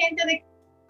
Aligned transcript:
Gente 0.00 0.24
de 0.24 0.44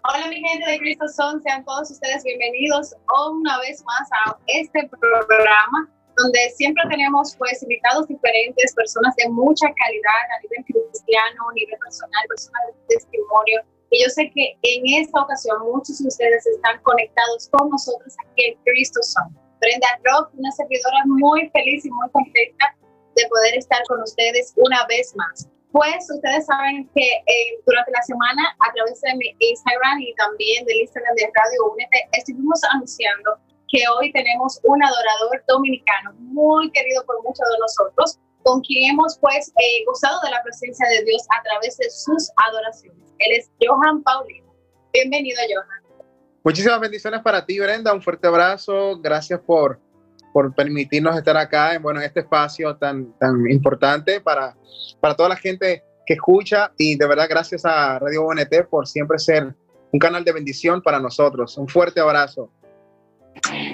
Hola 0.07 0.27
mi 0.29 0.39
gente 0.39 0.71
de 0.71 0.79
Cristo 0.79 1.05
Son, 1.09 1.43
sean 1.43 1.65
todos 1.65 1.91
ustedes 1.91 2.23
bienvenidos 2.23 2.95
una 3.29 3.59
vez 3.59 3.83
más 3.83 4.07
a 4.23 4.39
este 4.47 4.87
programa 4.87 5.91
donde 6.15 6.39
siempre 6.55 6.81
tenemos 6.89 7.35
pues 7.35 7.61
invitados 7.61 8.07
diferentes, 8.07 8.73
personas 8.73 9.13
de 9.17 9.27
mucha 9.27 9.67
calidad 9.67 10.21
a 10.31 10.41
nivel 10.43 10.63
cristiano, 10.63 11.49
a 11.49 11.53
nivel 11.53 11.77
personal, 11.79 12.23
personas 12.29 12.61
de 12.67 12.95
testimonio. 12.95 13.59
Y 13.89 14.01
yo 14.01 14.09
sé 14.11 14.31
que 14.33 14.55
en 14.63 15.03
esta 15.03 15.21
ocasión 15.21 15.59
muchos 15.59 15.99
de 15.99 16.07
ustedes 16.07 16.47
están 16.47 16.81
conectados 16.83 17.49
con 17.49 17.69
nosotros 17.69 18.15
aquí 18.23 18.45
en 18.45 18.55
Cristo 18.63 19.03
Son. 19.03 19.27
Brenda 19.59 19.99
Rock, 20.05 20.31
una 20.39 20.51
servidora 20.53 21.03
muy 21.05 21.49
feliz 21.49 21.83
y 21.83 21.91
muy 21.91 22.09
contenta 22.11 22.77
de 23.17 23.27
poder 23.27 23.55
estar 23.55 23.83
con 23.89 24.01
ustedes 24.03 24.53
una 24.55 24.85
vez 24.87 25.13
más. 25.17 25.49
Pues 25.71 26.09
ustedes 26.13 26.45
saben 26.45 26.89
que 26.93 27.01
eh, 27.01 27.59
durante 27.65 27.91
la 27.91 28.01
semana 28.01 28.43
a 28.59 28.73
través 28.73 28.99
de 29.01 29.15
mi 29.15 29.35
Instagram 29.39 30.01
y 30.01 30.13
también 30.15 30.65
del 30.65 30.81
Instagram 30.81 31.15
de 31.15 31.31
Radio 31.33 31.71
Únete 31.71 32.09
estuvimos 32.11 32.59
anunciando 32.73 33.37
que 33.69 33.79
hoy 33.87 34.11
tenemos 34.11 34.59
un 34.63 34.83
adorador 34.83 35.41
dominicano 35.47 36.13
muy 36.19 36.69
querido 36.71 37.05
por 37.05 37.23
muchos 37.23 37.47
de 37.47 37.57
nosotros, 37.59 38.19
con 38.43 38.59
quien 38.61 38.91
hemos 38.91 39.17
pues 39.19 39.53
eh, 39.57 39.85
gozado 39.85 40.19
de 40.25 40.31
la 40.31 40.43
presencia 40.43 40.85
de 40.89 41.05
Dios 41.05 41.25
a 41.39 41.41
través 41.43 41.77
de 41.77 41.89
sus 41.89 42.29
adoraciones. 42.49 43.07
Él 43.19 43.37
es 43.37 43.49
Johan 43.61 44.03
Paulino. 44.03 44.53
Bienvenido, 44.91 45.39
Johan. 45.47 45.81
Muchísimas 46.43 46.81
bendiciones 46.81 47.21
para 47.21 47.45
ti, 47.45 47.59
Brenda. 47.59 47.93
Un 47.93 48.01
fuerte 48.01 48.27
abrazo. 48.27 48.99
Gracias 48.99 49.39
por 49.39 49.79
por 50.33 50.53
permitirnos 50.53 51.17
estar 51.17 51.37
acá 51.37 51.75
en, 51.75 51.81
bueno, 51.81 51.99
en 51.99 52.05
este 52.05 52.21
espacio 52.21 52.75
tan, 52.77 53.17
tan 53.17 53.49
importante 53.49 54.21
para, 54.21 54.55
para 54.99 55.15
toda 55.15 55.29
la 55.29 55.35
gente 55.35 55.83
que 56.05 56.13
escucha 56.13 56.71
y 56.77 56.97
de 56.97 57.07
verdad 57.07 57.27
gracias 57.29 57.65
a 57.65 57.99
Radio 57.99 58.25
ONT 58.25 58.67
por 58.69 58.87
siempre 58.87 59.19
ser 59.19 59.55
un 59.91 59.99
canal 59.99 60.23
de 60.23 60.31
bendición 60.31 60.81
para 60.81 60.99
nosotros. 60.99 61.57
Un 61.57 61.67
fuerte 61.67 61.99
abrazo. 61.99 62.49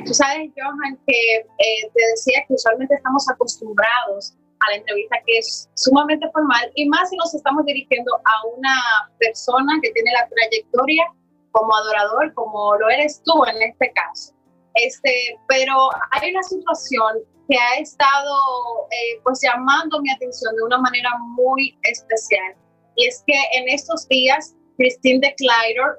Tú 0.05 0.13
sabes, 0.13 0.51
Johan, 0.55 0.99
que 1.05 1.35
eh, 1.37 1.91
te 1.93 2.01
decía 2.11 2.43
que 2.47 2.53
usualmente 2.53 2.95
estamos 2.95 3.27
acostumbrados 3.29 4.35
a 4.59 4.71
la 4.71 4.77
entrevista 4.77 5.17
que 5.25 5.37
es 5.37 5.69
sumamente 5.75 6.27
formal 6.31 6.71
y 6.75 6.87
más 6.89 7.09
si 7.09 7.17
nos 7.17 7.33
estamos 7.33 7.65
dirigiendo 7.65 8.11
a 8.15 8.47
una 8.57 8.75
persona 9.19 9.73
que 9.81 9.91
tiene 9.91 10.11
la 10.11 10.27
trayectoria 10.29 11.05
como 11.51 11.75
adorador, 11.75 12.33
como 12.33 12.75
lo 12.77 12.89
eres 12.89 13.21
tú 13.23 13.33
en 13.45 13.61
este 13.61 13.91
caso. 13.93 14.33
Este, 14.83 15.37
pero 15.47 15.73
hay 16.11 16.31
una 16.31 16.43
situación 16.43 17.23
que 17.49 17.57
ha 17.57 17.79
estado 17.79 18.35
eh, 18.91 19.19
pues 19.23 19.39
llamando 19.41 20.01
mi 20.01 20.11
atención 20.11 20.55
de 20.55 20.63
una 20.63 20.77
manera 20.77 21.09
muy 21.35 21.77
especial. 21.83 22.55
Y 22.95 23.07
es 23.07 23.23
que 23.25 23.39
en 23.53 23.69
estos 23.69 24.07
días 24.07 24.55
Christine 24.77 25.19
de 25.19 25.35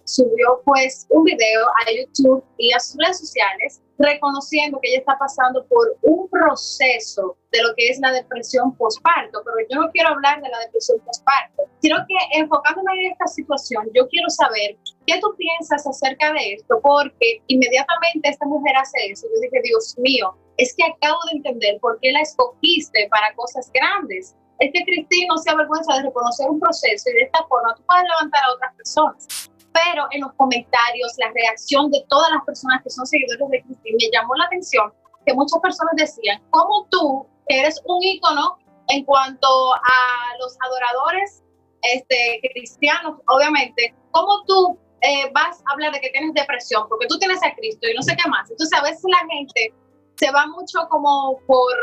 subió 0.05 0.63
pues 0.65 1.07
un 1.11 1.25
video 1.25 1.67
a 1.87 1.91
YouTube 1.91 2.45
y 2.59 2.73
a 2.73 2.81
sus 2.81 2.97
redes 2.99 3.19
sociales 3.19 3.81
reconociendo 3.99 4.79
que 4.81 4.91
ella 4.91 5.01
está 5.01 5.19
pasando 5.19 5.67
por 5.67 5.97
un 6.03 6.29
proceso 6.29 7.37
de 7.51 7.63
lo 7.63 7.75
que 7.77 7.89
es 7.89 7.99
la 8.01 8.13
depresión 8.13 8.75
postparto, 8.77 9.43
pero 9.45 9.57
yo 9.69 9.81
no 9.81 9.91
quiero 9.91 10.11
hablar 10.11 10.41
de 10.41 10.49
la 10.49 10.59
depresión 10.61 11.01
postparto, 11.01 11.65
sino 11.83 11.97
que 12.07 12.39
enfocándome 12.39 12.93
en 12.95 13.13
esta 13.13 13.27
situación, 13.27 13.89
yo 13.95 14.07
quiero 14.09 14.31
saber 14.31 14.77
qué 15.07 15.19
tú 15.21 15.35
piensas 15.37 15.87
acerca 15.87 16.33
de 16.33 16.55
esto, 16.55 16.81
porque 16.81 17.43
inmediatamente 17.49 18.29
esta 18.29 18.47
mujer 18.47 18.77
hace 18.77 19.11
eso, 19.11 19.27
yo 19.35 19.41
dije, 19.41 19.61
Dios 19.65 19.97
mío, 19.99 20.37
es 20.59 20.75
que 20.77 20.85
acabo 20.85 21.19
de 21.31 21.39
entender 21.39 21.79
por 21.81 21.99
qué 22.01 22.13
la 22.13 22.21
escogiste 22.21 23.09
para 23.11 23.35
cosas 23.35 23.71
grandes. 23.73 24.35
Es 24.59 24.71
que 24.73 24.85
Cristina 24.85 25.27
no 25.31 25.39
se 25.39 25.51
avergüenza 25.51 25.95
de 25.95 26.03
reconocer 26.03 26.51
un 26.51 26.59
proceso 26.59 27.11
y 27.11 27.15
de 27.15 27.23
esta 27.23 27.47
forma 27.47 27.75
tú 27.77 27.83
puedes 27.87 28.05
levantar 28.05 28.43
a 28.43 28.55
otras 28.55 28.75
personas 28.75 29.49
pero 29.85 30.07
en 30.11 30.23
los 30.23 30.33
comentarios, 30.35 31.15
la 31.19 31.31
reacción 31.33 31.91
de 31.91 32.05
todas 32.09 32.31
las 32.33 32.45
personas 32.45 32.83
que 32.83 32.91
son 32.91 33.07
seguidores 33.07 33.49
de 33.49 33.63
Cristina 33.63 33.97
me 34.01 34.11
llamó 34.11 34.35
la 34.35 34.45
atención 34.45 34.93
que 35.25 35.35
muchas 35.35 35.61
personas 35.61 35.95
decían, 35.97 36.43
¿cómo 36.51 36.87
tú, 36.91 37.27
que 37.47 37.61
eres 37.61 37.81
un 37.85 38.03
ícono 38.03 38.59
en 38.89 39.05
cuanto 39.05 39.75
a 39.75 40.39
los 40.41 40.57
adoradores 40.65 41.43
este, 41.83 42.41
cristianos, 42.55 43.21
obviamente, 43.29 43.95
cómo 44.11 44.43
tú 44.47 44.79
eh, 45.03 45.31
vas 45.33 45.61
a 45.67 45.73
hablar 45.73 45.93
de 45.93 46.01
que 46.01 46.11
tienes 46.11 46.33
depresión? 46.35 46.89
Porque 46.89 47.07
tú 47.07 47.19
tienes 47.19 47.43
a 47.43 47.55
Cristo 47.55 47.87
y 47.89 47.95
no 47.95 48.03
sé 48.03 48.17
qué 48.17 48.29
más. 48.29 48.51
Entonces 48.51 48.77
a 48.79 48.83
veces 48.83 49.05
la 49.07 49.21
gente 49.29 49.75
se 50.17 50.31
va 50.31 50.47
mucho 50.47 50.79
como 50.89 51.39
por 51.47 51.75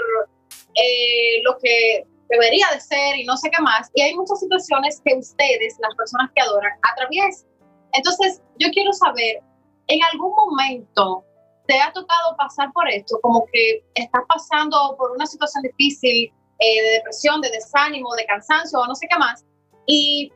eh, 0.74 1.42
lo 1.44 1.58
que 1.60 2.06
debería 2.30 2.66
de 2.74 2.82
ser 2.82 3.16
y 3.16 3.26
no 3.26 3.38
sé 3.38 3.50
qué 3.52 3.62
más. 3.62 3.92
Y 3.94 4.02
hay 4.02 4.16
muchas 4.16 4.40
situaciones 4.40 5.02
que 5.06 5.14
ustedes, 5.16 5.78
las 5.80 5.96
personas 5.96 6.32
que 6.36 6.42
adoran, 6.42 6.72
atraviesan. 6.92 7.55
Entonces, 7.96 8.42
yo 8.60 8.70
quiero 8.72 8.92
saber, 8.94 9.42
¿en 9.88 10.00
algún 10.12 10.34
momento 10.34 11.24
te 11.68 11.80
ha 11.80 11.92
tocado 11.94 12.36
pasar 12.38 12.72
por 12.74 12.88
esto? 12.90 13.18
Como 13.22 13.46
que 13.52 13.84
estás 13.96 14.24
pasando 14.28 14.96
por 14.98 15.12
una 15.12 15.26
situación 15.26 15.64
difícil 15.64 16.32
eh, 16.60 16.84
de 16.84 16.90
depresión, 16.92 17.42
de 17.42 17.50
desánimo, 17.50 18.14
de 18.16 18.26
cansancio 18.26 18.80
o 18.80 18.88
no 18.88 18.96
sé 18.96 19.08
qué 19.10 19.18
más, 19.18 19.46
y 19.86 20.32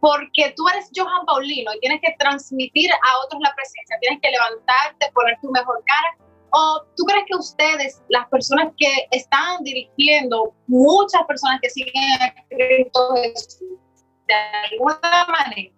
porque 0.00 0.52
tú 0.56 0.66
eres 0.68 0.90
Johan 0.96 1.24
Paulino 1.26 1.72
y 1.74 1.80
tienes 1.80 2.00
que 2.00 2.14
transmitir 2.18 2.90
a 2.92 3.24
otros 3.24 3.40
la 3.40 3.54
presencia, 3.54 3.96
tienes 4.00 4.20
que 4.20 4.30
levantarte, 4.30 5.12
poner 5.14 5.38
tu 5.40 5.50
mejor 5.50 5.82
cara, 5.86 6.28
o 6.50 6.82
tú 6.96 7.04
crees 7.04 7.24
que 7.26 7.36
ustedes, 7.36 8.02
las 8.08 8.28
personas 8.28 8.72
que 8.76 8.92
están 9.10 9.62
dirigiendo, 9.62 10.52
muchas 10.66 11.22
personas 11.26 11.60
que 11.62 11.70
siguen 11.70 11.94
a 12.20 12.34
Cristo 12.48 13.14
de 13.14 14.34
alguna 14.72 15.26
manera, 15.28 15.72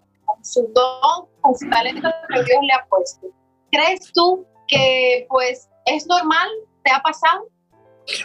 su 0.44 0.70
don, 0.74 1.26
con 1.40 1.54
su 1.56 1.68
talento 1.70 2.08
que 2.28 2.44
Dios 2.44 2.58
le 2.62 2.72
ha 2.74 2.86
puesto. 2.88 3.26
¿Crees 3.72 4.12
tú 4.12 4.46
que 4.68 5.26
pues 5.28 5.68
es 5.86 6.06
normal? 6.06 6.48
¿Te 6.84 6.92
ha 6.92 7.00
pasado? 7.00 7.48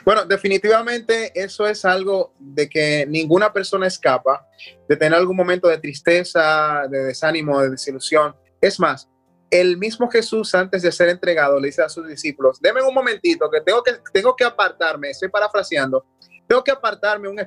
Bueno, 0.05 0.25
definitivamente 0.25 1.31
eso 1.33 1.65
es 1.65 1.85
algo 1.85 2.33
de 2.37 2.69
que 2.69 3.05
ninguna 3.07 3.53
persona 3.53 3.87
escapa, 3.87 4.45
de 4.87 4.95
tener 4.97 5.17
algún 5.17 5.37
momento 5.37 5.69
de 5.69 5.77
tristeza, 5.77 6.83
de 6.89 7.05
desánimo, 7.05 7.61
de 7.61 7.69
desilusión. 7.69 8.35
Es 8.59 8.77
más, 8.79 9.09
el 9.49 9.77
mismo 9.77 10.09
Jesús 10.09 10.53
antes 10.53 10.81
de 10.81 10.91
ser 10.91 11.07
entregado 11.07 11.59
le 11.59 11.67
dice 11.67 11.81
a 11.81 11.87
sus 11.87 12.05
discípulos, 12.05 12.59
denme 12.61 12.81
un 12.81 12.93
momentito 12.93 13.49
que 13.49 13.61
tengo 13.61 13.81
que, 13.81 13.93
tengo 14.11 14.35
que 14.35 14.43
apartarme, 14.43 15.11
estoy 15.11 15.29
parafraseando, 15.29 16.05
tengo 16.45 16.61
que 16.61 16.71
apartarme 16.71 17.29
un, 17.29 17.39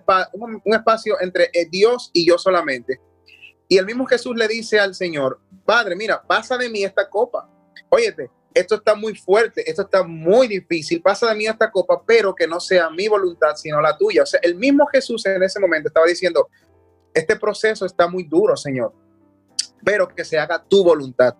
un 0.64 0.74
espacio 0.74 1.20
entre 1.20 1.50
eh, 1.52 1.68
Dios 1.70 2.10
y 2.14 2.26
yo 2.26 2.38
solamente. 2.38 2.98
Y 3.68 3.78
el 3.78 3.86
mismo 3.86 4.06
Jesús 4.06 4.36
le 4.36 4.48
dice 4.48 4.78
al 4.78 4.94
Señor, 4.94 5.40
Padre, 5.64 5.96
mira, 5.96 6.22
pasa 6.22 6.56
de 6.58 6.68
mí 6.68 6.84
esta 6.84 7.08
copa. 7.08 7.48
Óyete, 7.88 8.30
esto 8.54 8.74
está 8.76 8.94
muy 8.94 9.14
fuerte, 9.14 9.68
esto 9.68 9.82
está 9.82 10.02
muy 10.02 10.46
difícil, 10.48 11.00
pasa 11.00 11.28
de 11.28 11.34
mí 11.34 11.46
esta 11.46 11.70
copa, 11.70 12.02
pero 12.04 12.34
que 12.34 12.46
no 12.46 12.60
sea 12.60 12.90
mi 12.90 13.08
voluntad, 13.08 13.54
sino 13.56 13.80
la 13.80 13.96
tuya. 13.96 14.22
O 14.22 14.26
sea, 14.26 14.40
el 14.42 14.56
mismo 14.56 14.86
Jesús 14.86 15.24
en 15.26 15.42
ese 15.42 15.60
momento 15.60 15.88
estaba 15.88 16.06
diciendo, 16.06 16.48
este 17.14 17.36
proceso 17.36 17.86
está 17.86 18.08
muy 18.08 18.24
duro, 18.24 18.56
Señor, 18.56 18.92
pero 19.84 20.08
que 20.08 20.24
se 20.24 20.38
haga 20.38 20.62
tu 20.62 20.84
voluntad. 20.84 21.34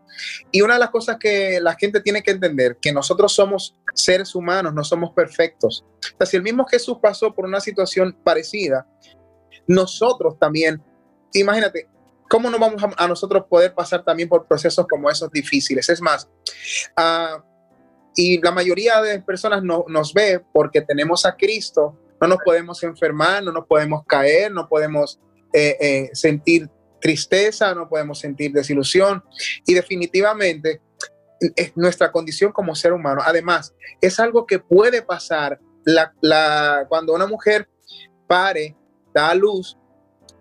Y 0.51 0.63
una 0.63 0.75
de 0.75 0.81
las 0.81 0.91
cosas 0.91 1.17
que 1.19 1.61
la 1.61 1.75
gente 1.75 2.01
tiene 2.01 2.23
que 2.23 2.33
entender, 2.33 2.77
que 2.81 2.93
nosotros 2.93 3.33
somos 3.33 3.79
seres 3.95 4.35
humanos, 4.35 4.75
no 4.75 4.85
somos 4.85 5.13
perfectos. 5.13 5.85
O 6.15 6.17
sea, 6.19 6.27
si 6.27 6.37
el 6.37 6.43
mismo 6.43 6.67
Jesús 6.67 6.99
pasó 7.01 7.35
por 7.35 7.45
una 7.45 7.61
situación 7.61 8.17
parecida, 8.25 8.87
nosotros 9.67 10.39
también, 10.39 10.83
imagínate, 11.33 11.89
¿cómo 12.33 12.49
no 12.49 12.59
vamos 12.59 12.83
a, 12.97 13.07
nosotros 13.07 13.45
poder 13.47 13.75
pasar 13.75 14.03
también 14.03 14.27
por 14.27 14.47
procesos 14.47 14.87
como 14.89 15.11
esos 15.11 15.31
difíciles? 15.31 15.87
Es 15.91 16.01
más, 16.01 16.31
uh, 16.97 17.43
y 18.17 18.41
la 18.41 18.51
mayoría 18.51 19.03
de 19.03 19.21
personas 19.21 19.63
no, 19.63 19.85
nos 19.87 20.15
ve 20.15 20.43
porque 20.51 20.81
tenemos 20.81 21.27
a 21.27 21.37
Cristo, 21.37 21.95
no 22.19 22.29
nos 22.29 22.39
podemos 22.43 22.83
enfermar, 22.85 23.45
no 23.45 23.53
nos 23.53 23.67
podemos 23.67 24.07
caer, 24.07 24.51
no 24.51 24.67
podemos 24.67 25.21
eh, 25.53 25.77
eh, 25.79 26.11
sentir 26.15 26.71
tristeza, 27.03 27.75
no 27.75 27.87
podemos 27.87 28.19
sentir 28.19 28.51
desilusión 28.51 29.23
y 29.67 29.75
definitivamente 29.75 30.81
es 31.55 31.77
nuestra 31.77 32.11
condición 32.11 32.51
como 32.51 32.75
ser 32.75 32.95
humano. 32.95 33.21
Además, 33.23 33.75
es 34.01 34.19
algo 34.19 34.47
que 34.47 34.59
puede 34.59 35.03
pasar 35.03 35.61
la, 35.85 36.15
la, 36.23 36.87
cuando 36.89 37.13
una 37.13 37.27
mujer 37.27 37.69
pare, 38.27 38.75
da 39.13 39.29
a 39.29 39.35
luz, 39.35 39.77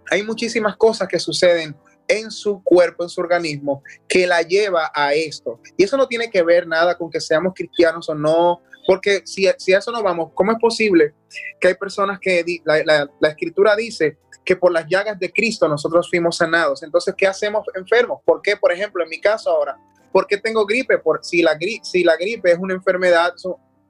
hay 0.10 0.24
muchísimas 0.24 0.76
cosas 0.76 1.08
que 1.08 1.20
suceden 1.20 1.76
en 2.12 2.30
su 2.30 2.62
cuerpo, 2.64 3.04
en 3.04 3.10
su 3.10 3.22
organismo, 3.22 3.84
que 4.08 4.28
la 4.28 4.42
lleva 4.42 4.92
a 4.94 5.14
esto. 5.14 5.60
Y 5.78 5.84
eso 5.84 5.96
no 5.96 6.08
tiene 6.08 6.30
que 6.30 6.44
ver 6.44 6.68
nada 6.68 6.98
con 6.98 7.10
que 7.10 7.22
seamos 7.22 7.54
cristianos 7.56 8.10
o 8.10 8.16
no, 8.16 8.62
porque 8.86 9.22
si, 9.26 9.48
si 9.58 9.74
a 9.74 9.78
eso 9.78 9.92
no 9.92 10.04
vamos, 10.04 10.32
¿cómo 10.34 10.52
es 10.52 10.58
posible 10.60 11.14
que 11.60 11.70
hay 11.70 11.76
personas 11.76 12.20
que 12.20 12.44
la, 12.66 13.08
la, 13.20 13.30
escritura 13.30 13.76
dice 13.76 14.18
que 14.44 14.56
por 14.56 14.72
las 14.72 14.86
llagas 14.88 15.20
de 15.20 15.32
Cristo 15.32 15.68
nosotros 15.68 16.10
fuimos 16.10 16.38
sanados? 16.38 16.84
Entonces, 16.84 17.14
¿qué 17.18 17.28
hacemos 17.28 17.66
enfermos? 17.76 18.20
¿Por 18.26 18.42
qué, 18.42 18.58
por 18.58 18.72
ejemplo, 18.72 19.04
en 19.04 19.10
mi 19.10 19.22
caso 19.22 19.50
ahora? 19.50 19.78
¿Por 20.12 20.28
qué 20.28 20.38
tengo 20.38 20.66
gripe? 20.66 20.98
Por, 20.98 21.24
si, 21.24 21.42
la, 21.42 21.58
si 21.84 22.04
la 22.04 22.18
gripe 22.18 22.52
es 22.52 22.58
una 22.58 22.74
enfermedad, 22.74 23.34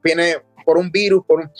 viene 0.03 0.43
por 0.63 0.77
un 0.77 0.91
virus, 0.91 1.25
por 1.25 1.39
un... 1.39 1.51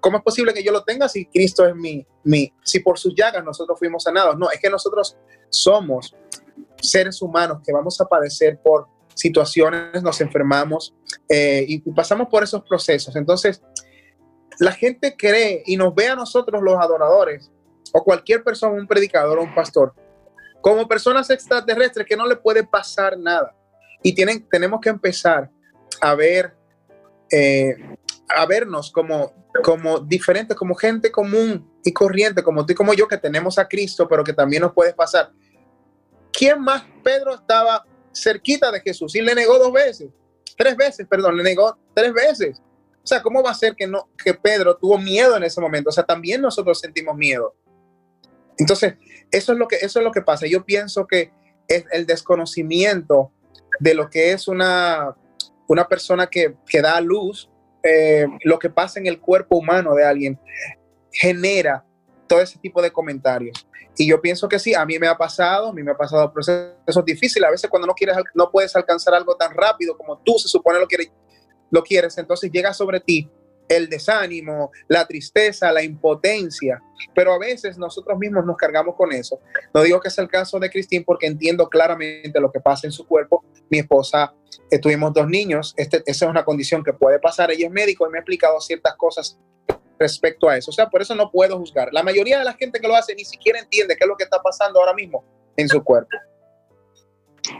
¿cómo 0.00 0.18
es 0.18 0.22
posible 0.22 0.52
que 0.52 0.62
yo 0.62 0.72
lo 0.72 0.84
tenga 0.84 1.08
si 1.08 1.24
Cristo 1.26 1.66
es 1.66 1.74
mi, 1.74 2.06
mi, 2.24 2.52
si 2.62 2.80
por 2.80 2.98
sus 2.98 3.14
llagas 3.14 3.42
nosotros 3.42 3.78
fuimos 3.78 4.02
sanados? 4.02 4.36
No, 4.36 4.50
es 4.50 4.60
que 4.60 4.68
nosotros 4.68 5.16
somos 5.52 6.16
seres 6.80 7.22
humanos 7.22 7.60
que 7.64 7.72
vamos 7.72 8.00
a 8.00 8.06
padecer 8.06 8.58
por 8.62 8.88
situaciones, 9.14 10.02
nos 10.02 10.20
enfermamos 10.20 10.94
eh, 11.28 11.64
y 11.68 11.78
pasamos 11.92 12.28
por 12.28 12.42
esos 12.42 12.62
procesos. 12.62 13.14
Entonces, 13.14 13.62
la 14.58 14.72
gente 14.72 15.16
cree 15.16 15.62
y 15.66 15.76
nos 15.76 15.94
ve 15.94 16.08
a 16.08 16.16
nosotros 16.16 16.62
los 16.62 16.76
adoradores 16.76 17.50
o 17.92 18.02
cualquier 18.02 18.42
persona, 18.42 18.74
un 18.74 18.86
predicador 18.86 19.38
o 19.38 19.42
un 19.42 19.54
pastor, 19.54 19.94
como 20.60 20.88
personas 20.88 21.28
extraterrestres 21.30 22.06
que 22.06 22.16
no 22.16 22.26
le 22.26 22.36
puede 22.36 22.64
pasar 22.64 23.18
nada. 23.18 23.54
Y 24.02 24.14
tienen, 24.14 24.48
tenemos 24.48 24.80
que 24.80 24.88
empezar 24.88 25.50
a 26.00 26.14
ver, 26.14 26.54
eh, 27.30 27.76
a 28.28 28.46
vernos 28.46 28.90
como, 28.90 29.32
como 29.62 30.00
diferentes, 30.00 30.56
como 30.56 30.74
gente 30.74 31.12
común 31.12 31.70
y 31.84 31.92
corriente, 31.92 32.42
como 32.42 32.64
tú 32.64 32.72
y 32.72 32.76
como 32.76 32.94
yo, 32.94 33.06
que 33.06 33.18
tenemos 33.18 33.58
a 33.58 33.68
Cristo, 33.68 34.08
pero 34.08 34.24
que 34.24 34.32
también 34.32 34.62
nos 34.62 34.72
puede 34.72 34.94
pasar. 34.94 35.30
¿Quién 36.32 36.60
más? 36.60 36.84
Pedro 37.02 37.34
estaba 37.34 37.84
cerquita 38.14 38.70
de 38.70 38.80
Jesús 38.80 39.14
y 39.14 39.22
le 39.22 39.34
negó 39.34 39.58
dos 39.58 39.72
veces, 39.72 40.08
tres 40.56 40.76
veces, 40.76 41.06
perdón, 41.08 41.36
le 41.36 41.42
negó 41.42 41.78
tres 41.94 42.12
veces. 42.12 42.60
O 43.02 43.06
sea, 43.06 43.20
¿cómo 43.20 43.42
va 43.42 43.50
a 43.50 43.54
ser 43.54 43.74
que 43.74 43.86
no 43.86 44.08
que 44.22 44.32
Pedro 44.34 44.76
tuvo 44.76 44.96
miedo 44.98 45.36
en 45.36 45.42
ese 45.42 45.60
momento? 45.60 45.90
O 45.90 45.92
sea, 45.92 46.04
también 46.04 46.40
nosotros 46.40 46.78
sentimos 46.78 47.16
miedo. 47.16 47.54
Entonces, 48.58 48.94
eso 49.30 49.52
es 49.52 49.58
lo 49.58 49.66
que 49.66 49.76
eso 49.76 49.98
es 49.98 50.04
lo 50.04 50.12
que 50.12 50.22
pasa. 50.22 50.46
Yo 50.46 50.64
pienso 50.64 51.06
que 51.06 51.32
es 51.66 51.84
el 51.90 52.06
desconocimiento 52.06 53.32
de 53.80 53.94
lo 53.94 54.08
que 54.08 54.32
es 54.32 54.46
una, 54.46 55.16
una 55.66 55.88
persona 55.88 56.28
que, 56.28 56.54
que 56.66 56.80
da 56.80 57.00
luz, 57.00 57.50
eh, 57.82 58.26
lo 58.44 58.58
que 58.58 58.70
pasa 58.70 59.00
en 59.00 59.06
el 59.06 59.20
cuerpo 59.20 59.56
humano 59.56 59.94
de 59.94 60.04
alguien, 60.04 60.38
genera 61.10 61.84
todo 62.26 62.40
ese 62.40 62.58
tipo 62.58 62.80
de 62.80 62.90
comentarios. 62.90 63.66
Y 63.96 64.08
yo 64.08 64.20
pienso 64.20 64.48
que 64.48 64.58
sí, 64.58 64.74
a 64.74 64.84
mí 64.86 64.98
me 64.98 65.06
ha 65.06 65.16
pasado, 65.16 65.68
a 65.68 65.72
mí 65.72 65.82
me 65.82 65.92
ha 65.92 65.96
pasado 65.96 66.32
procesos 66.32 67.04
difíciles, 67.04 67.46
a 67.46 67.50
veces 67.50 67.68
cuando 67.68 67.86
no 67.86 67.94
quieres, 67.94 68.16
no 68.34 68.50
puedes 68.50 68.74
alcanzar 68.74 69.14
algo 69.14 69.36
tan 69.36 69.54
rápido 69.54 69.96
como 69.96 70.18
tú 70.18 70.38
se 70.38 70.48
supone 70.48 70.78
lo 70.78 70.86
quieres, 70.86 71.10
lo 71.70 71.82
quieres, 71.82 72.16
entonces 72.18 72.50
llega 72.50 72.72
sobre 72.72 73.00
ti 73.00 73.30
el 73.68 73.88
desánimo, 73.88 74.70
la 74.88 75.06
tristeza, 75.06 75.72
la 75.72 75.82
impotencia, 75.82 76.82
pero 77.14 77.32
a 77.32 77.38
veces 77.38 77.78
nosotros 77.78 78.18
mismos 78.18 78.44
nos 78.44 78.56
cargamos 78.56 78.94
con 78.96 79.12
eso. 79.12 79.40
No 79.72 79.82
digo 79.82 80.00
que 80.00 80.08
es 80.08 80.18
el 80.18 80.28
caso 80.28 80.58
de 80.58 80.70
Cristín 80.70 81.04
porque 81.04 81.26
entiendo 81.26 81.68
claramente 81.68 82.38
lo 82.40 82.50
que 82.50 82.60
pasa 82.60 82.86
en 82.86 82.92
su 82.92 83.06
cuerpo. 83.06 83.44
Mi 83.70 83.78
esposa, 83.78 84.34
eh, 84.70 84.78
tuvimos 84.78 85.12
dos 85.14 85.26
niños, 85.26 85.74
este, 85.76 86.02
esa 86.06 86.26
es 86.26 86.30
una 86.30 86.44
condición 86.44 86.84
que 86.84 86.92
puede 86.92 87.18
pasar. 87.18 87.50
Ella 87.50 87.66
es 87.66 87.72
médico 87.72 88.06
y 88.06 88.10
me 88.10 88.18
ha 88.18 88.20
explicado 88.20 88.60
ciertas 88.60 88.94
cosas 88.96 89.38
respecto 90.02 90.48
a 90.48 90.56
eso. 90.56 90.70
O 90.70 90.74
sea, 90.74 90.88
por 90.88 91.00
eso 91.00 91.14
no 91.14 91.30
puedo 91.30 91.58
juzgar. 91.58 91.88
La 91.92 92.02
mayoría 92.02 92.38
de 92.38 92.44
la 92.44 92.54
gente 92.54 92.80
que 92.80 92.88
lo 92.88 92.94
hace 92.94 93.14
ni 93.14 93.24
siquiera 93.24 93.58
entiende 93.58 93.96
qué 93.96 94.04
es 94.04 94.08
lo 94.08 94.16
que 94.16 94.24
está 94.24 94.40
pasando 94.42 94.80
ahora 94.80 94.94
mismo 94.94 95.24
en 95.56 95.68
su 95.68 95.82
cuerpo. 95.82 96.16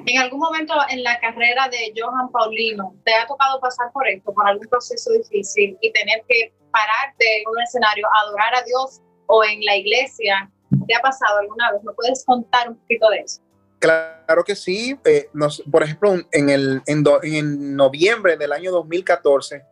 En 0.07 0.19
algún 0.19 0.39
momento 0.39 0.75
en 0.91 1.03
la 1.03 1.19
carrera 1.19 1.69
de 1.69 1.93
Johan 1.97 2.31
Paulino, 2.31 2.95
¿te 3.05 3.15
ha 3.15 3.27
tocado 3.27 3.61
pasar 3.61 3.91
por 3.93 4.07
esto, 4.07 4.33
por 4.33 4.49
algún 4.49 4.67
proceso 4.69 5.11
difícil 5.13 5.77
y 5.81 5.93
tener 5.93 6.23
que 6.29 6.53
pararte 6.73 7.41
en 7.41 7.49
un 7.49 7.61
escenario, 7.63 8.07
adorar 8.25 8.55
a 8.55 8.63
Dios 8.63 9.01
o 9.27 9.45
en 9.45 9.65
la 9.65 9.77
iglesia? 9.77 10.51
¿Te 10.87 10.95
ha 10.95 11.01
pasado 11.01 11.39
alguna 11.39 11.73
vez? 11.73 11.83
¿Me 11.83 11.93
puedes 11.95 12.25
contar 12.25 12.71
un 12.71 12.77
poquito 12.77 13.09
de 13.11 13.19
eso? 13.19 13.43
Claro 13.83 14.45
que 14.45 14.55
sí. 14.55 14.97
Eh, 15.05 15.29
por 15.71 15.83
ejemplo, 15.83 16.15
en, 16.31 16.51
el, 16.51 16.83
en, 16.87 17.77
noviembre 17.77 18.37
del 18.37 18.53
año 18.53 18.71
2014, 18.71 19.65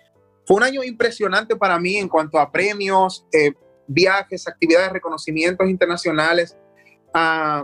fue 0.51 0.57
un 0.57 0.65
año 0.65 0.83
impresionante 0.83 1.55
para 1.55 1.79
mí 1.79 1.97
en 1.97 2.09
cuanto 2.09 2.37
a 2.37 2.51
premios, 2.51 3.25
eh, 3.33 3.53
viajes, 3.87 4.49
actividades, 4.49 4.91
reconocimientos 4.91 5.71
internacionales. 5.71 6.57
Uh, 7.15 7.63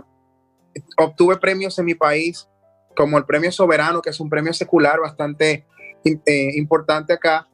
obtuve 0.95 1.35
premios 1.35 1.77
en 1.79 1.83
mi 1.83 1.95
país, 1.95 2.47
como 2.95 3.17
el 3.17 3.25
Premio 3.25 3.51
Soberano, 3.51 4.01
que 4.01 4.11
es 4.11 4.21
un 4.21 4.29
premio 4.29 4.53
secular 4.53 5.01
bastante 5.01 5.65
eh, 6.05 6.51
importante 6.55 7.11
acá. 7.11 7.49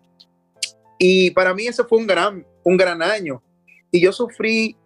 Y 0.99 1.31
para 1.31 1.55
mí 1.55 1.65
ese 1.65 1.83
fue 1.83 1.97
un 1.97 2.05
gran, 2.05 2.45
un 2.63 2.77
gran 2.77 3.01
año. 3.01 3.41
Y 3.89 4.01
yo 4.01 4.11
sufrí 4.11 4.77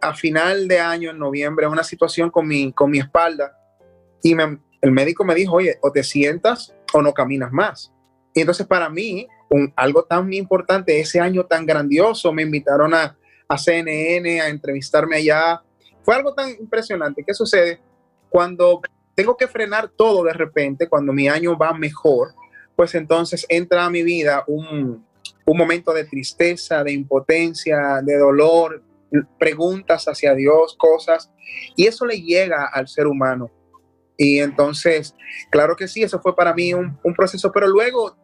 a 0.00 0.14
final 0.14 0.68
de 0.68 0.80
año, 0.80 1.10
en 1.10 1.18
noviembre, 1.18 1.66
una 1.66 1.84
situación 1.84 2.30
con 2.30 2.48
mi, 2.48 2.72
con 2.72 2.90
mi 2.90 2.98
espalda. 2.98 3.54
Y 4.22 4.34
el 4.80 4.90
médico 4.90 5.22
me 5.22 5.34
dijo, 5.34 5.56
oye, 5.56 5.78
o 5.82 5.92
te 5.92 6.02
sientas 6.02 6.74
o 6.94 7.02
no 7.02 7.12
caminas 7.12 7.52
más. 7.52 7.92
Y 8.34 8.40
entonces 8.40 8.66
para 8.66 8.88
mí, 8.88 9.28
algo 9.76 10.04
tan 10.04 10.32
importante, 10.32 10.98
ese 10.98 11.20
año 11.20 11.44
tan 11.44 11.66
grandioso, 11.66 12.32
me 12.32 12.42
invitaron 12.42 12.94
a, 12.94 13.16
a 13.48 13.58
CNN 13.58 14.40
a 14.40 14.48
entrevistarme 14.48 15.16
allá 15.16 15.62
fue 16.02 16.14
algo 16.14 16.34
tan 16.34 16.50
impresionante. 16.50 17.24
¿Qué 17.26 17.34
sucede? 17.34 17.80
Cuando 18.28 18.80
tengo 19.14 19.36
que 19.36 19.48
frenar 19.48 19.88
todo 19.88 20.24
de 20.24 20.32
repente, 20.32 20.88
cuando 20.88 21.12
mi 21.12 21.28
año 21.28 21.56
va 21.56 21.72
mejor, 21.72 22.34
pues 22.76 22.94
entonces 22.94 23.46
entra 23.48 23.84
a 23.84 23.90
mi 23.90 24.02
vida 24.02 24.44
un, 24.46 25.06
un 25.44 25.56
momento 25.56 25.92
de 25.92 26.04
tristeza, 26.04 26.82
de 26.82 26.92
impotencia, 26.92 28.00
de 28.02 28.18
dolor, 28.18 28.82
preguntas 29.38 30.06
hacia 30.06 30.34
Dios, 30.34 30.74
cosas, 30.78 31.30
y 31.76 31.86
eso 31.86 32.06
le 32.06 32.20
llega 32.20 32.66
al 32.66 32.88
ser 32.88 33.06
humano. 33.06 33.50
Y 34.16 34.38
entonces, 34.38 35.14
claro 35.50 35.76
que 35.76 35.88
sí, 35.88 36.02
eso 36.02 36.20
fue 36.20 36.34
para 36.34 36.54
mí 36.54 36.72
un, 36.72 36.98
un, 37.02 37.14
proceso, 37.14 37.50
pero 37.52 37.66
luego 37.66 38.16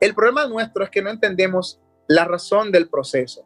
el 0.00 0.14
problema 0.14 0.46
nuestro 0.46 0.84
es 0.84 0.90
que 0.90 1.02
no 1.02 1.10
entendemos 1.10 1.80
la 2.06 2.24
razón 2.24 2.72
del 2.72 2.88
proceso. 2.88 3.44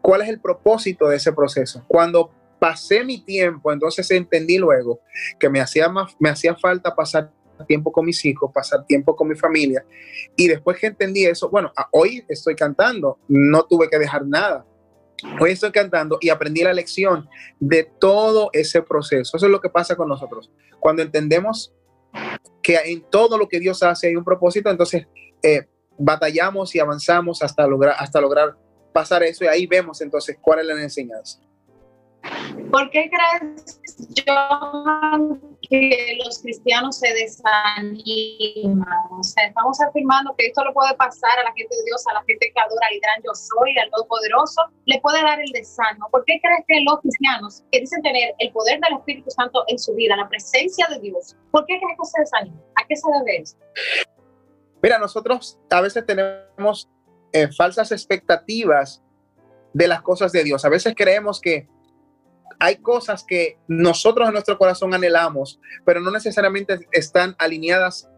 ¿Cuál 0.00 0.22
es 0.22 0.28
el 0.28 0.40
propósito 0.40 1.08
de 1.08 1.16
ese 1.16 1.32
proceso? 1.32 1.84
Cuando 1.88 2.30
pasé 2.58 3.04
mi 3.04 3.24
tiempo, 3.24 3.72
entonces 3.72 4.10
entendí 4.10 4.58
luego 4.58 5.00
que 5.38 5.48
me 5.48 5.60
hacía, 5.60 5.88
más, 5.88 6.14
me 6.18 6.30
hacía 6.30 6.54
falta 6.54 6.94
pasar 6.94 7.30
tiempo 7.66 7.92
con 7.92 8.04
mis 8.04 8.24
hijos, 8.24 8.50
pasar 8.52 8.86
tiempo 8.86 9.14
con 9.14 9.28
mi 9.28 9.34
familia. 9.34 9.84
Y 10.36 10.48
después 10.48 10.78
que 10.78 10.88
entendí 10.88 11.24
eso, 11.24 11.48
bueno, 11.48 11.72
hoy 11.92 12.24
estoy 12.28 12.54
cantando, 12.54 13.18
no 13.28 13.64
tuve 13.64 13.88
que 13.88 13.98
dejar 13.98 14.26
nada. 14.26 14.66
Hoy 15.40 15.52
estoy 15.52 15.70
cantando 15.70 16.18
y 16.20 16.28
aprendí 16.28 16.62
la 16.62 16.72
lección 16.72 17.28
de 17.60 17.84
todo 17.84 18.50
ese 18.52 18.82
proceso. 18.82 19.36
Eso 19.36 19.46
es 19.46 19.52
lo 19.52 19.60
que 19.60 19.70
pasa 19.70 19.96
con 19.96 20.08
nosotros. 20.08 20.50
Cuando 20.80 21.02
entendemos 21.02 21.72
que 22.62 22.76
en 22.76 23.02
todo 23.10 23.38
lo 23.38 23.48
que 23.48 23.60
Dios 23.60 23.82
hace 23.82 24.08
hay 24.08 24.16
un 24.16 24.24
propósito, 24.24 24.70
entonces 24.70 25.06
eh, 25.42 25.66
batallamos 25.98 26.74
y 26.74 26.80
avanzamos 26.80 27.42
hasta 27.42 27.66
lograr, 27.66 27.94
hasta 27.98 28.20
lograr 28.20 28.56
pasar 28.92 29.22
eso 29.22 29.44
y 29.44 29.48
ahí 29.48 29.66
vemos 29.66 30.00
entonces 30.00 30.38
cuál 30.40 30.60
es 30.60 30.66
la 30.66 30.80
enseñanza. 30.80 31.40
¿Por 32.70 32.90
qué 32.90 33.10
crees, 33.10 33.80
que 35.68 36.18
los 36.24 36.38
cristianos 36.40 36.98
se 36.98 37.12
desaniman? 37.12 38.86
O 39.18 39.22
sea, 39.22 39.46
estamos 39.46 39.80
afirmando 39.80 40.34
que 40.36 40.46
esto 40.46 40.64
le 40.64 40.72
puede 40.72 40.94
pasar 40.94 41.38
a 41.38 41.44
la 41.44 41.52
gente 41.52 41.74
de 41.76 41.84
Dios, 41.84 42.04
a 42.08 42.14
la 42.14 42.24
gente 42.24 42.50
que 42.52 42.60
adora 42.60 42.86
al 42.90 43.00
gran 43.00 43.22
yo 43.24 43.32
soy, 43.34 43.78
al 43.78 43.90
Todopoderoso, 43.90 44.62
le 44.86 45.00
puede 45.00 45.22
dar 45.22 45.40
el 45.40 45.50
desánimo. 45.52 46.08
¿Por 46.10 46.24
qué 46.24 46.40
crees 46.42 46.64
que 46.66 46.80
los 46.84 47.00
cristianos 47.00 47.62
que 47.70 47.80
dicen 47.80 48.02
tener 48.02 48.34
el 48.38 48.52
poder 48.52 48.80
del 48.80 48.98
Espíritu 48.98 49.30
Santo 49.30 49.64
en 49.68 49.78
su 49.78 49.94
vida, 49.94 50.16
la 50.16 50.28
presencia 50.28 50.86
de 50.88 50.98
Dios, 51.00 51.36
¿por 51.50 51.66
qué 51.66 51.78
crees 51.78 51.98
que 51.98 52.06
se 52.06 52.20
desaniman? 52.20 52.62
¿A 52.76 52.86
qué 52.86 52.96
se 52.96 53.08
debe 53.18 53.42
eso? 53.42 53.56
Mira, 54.84 54.98
nosotros 54.98 55.58
a 55.70 55.80
veces 55.80 56.04
tenemos 56.04 56.90
eh, 57.32 57.48
falsas 57.50 57.90
expectativas 57.90 59.02
de 59.72 59.88
las 59.88 60.02
cosas 60.02 60.30
de 60.30 60.44
Dios. 60.44 60.62
A 60.66 60.68
veces 60.68 60.92
creemos 60.94 61.40
que 61.40 61.66
hay 62.58 62.76
cosas 62.76 63.24
que 63.24 63.58
nosotros 63.66 64.28
en 64.28 64.34
nuestro 64.34 64.58
corazón 64.58 64.92
anhelamos, 64.92 65.58
pero 65.86 66.00
no 66.00 66.10
necesariamente 66.10 66.86
están 66.92 67.34
alineadas 67.38 68.10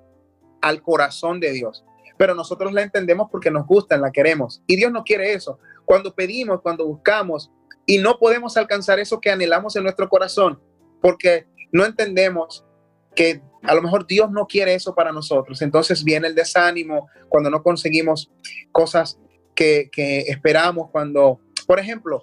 al 0.60 0.82
corazón 0.82 1.38
de 1.38 1.52
Dios. 1.52 1.84
Pero 2.18 2.34
nosotros 2.34 2.72
la 2.72 2.82
entendemos 2.82 3.28
porque 3.30 3.52
nos 3.52 3.64
gustan, 3.64 4.00
la 4.00 4.10
queremos. 4.10 4.60
Y 4.66 4.74
Dios 4.74 4.90
no 4.90 5.04
quiere 5.04 5.34
eso. 5.34 5.60
Cuando 5.84 6.16
pedimos, 6.16 6.62
cuando 6.62 6.84
buscamos 6.84 7.52
y 7.86 7.98
no 7.98 8.18
podemos 8.18 8.56
alcanzar 8.56 8.98
eso 8.98 9.20
que 9.20 9.30
anhelamos 9.30 9.76
en 9.76 9.84
nuestro 9.84 10.08
corazón, 10.08 10.60
porque 11.00 11.46
no 11.70 11.84
entendemos 11.84 12.66
que 13.14 13.40
a 13.66 13.74
lo 13.74 13.82
mejor 13.82 14.06
Dios 14.06 14.30
no 14.30 14.46
quiere 14.46 14.74
eso 14.74 14.94
para 14.94 15.12
nosotros. 15.12 15.60
Entonces 15.62 16.04
viene 16.04 16.28
el 16.28 16.34
desánimo 16.34 17.08
cuando 17.28 17.50
no 17.50 17.62
conseguimos 17.62 18.30
cosas 18.72 19.18
que, 19.54 19.90
esperamos, 20.28 20.90
cuando, 20.90 21.40
por 21.66 21.80
ejemplo, 21.80 22.22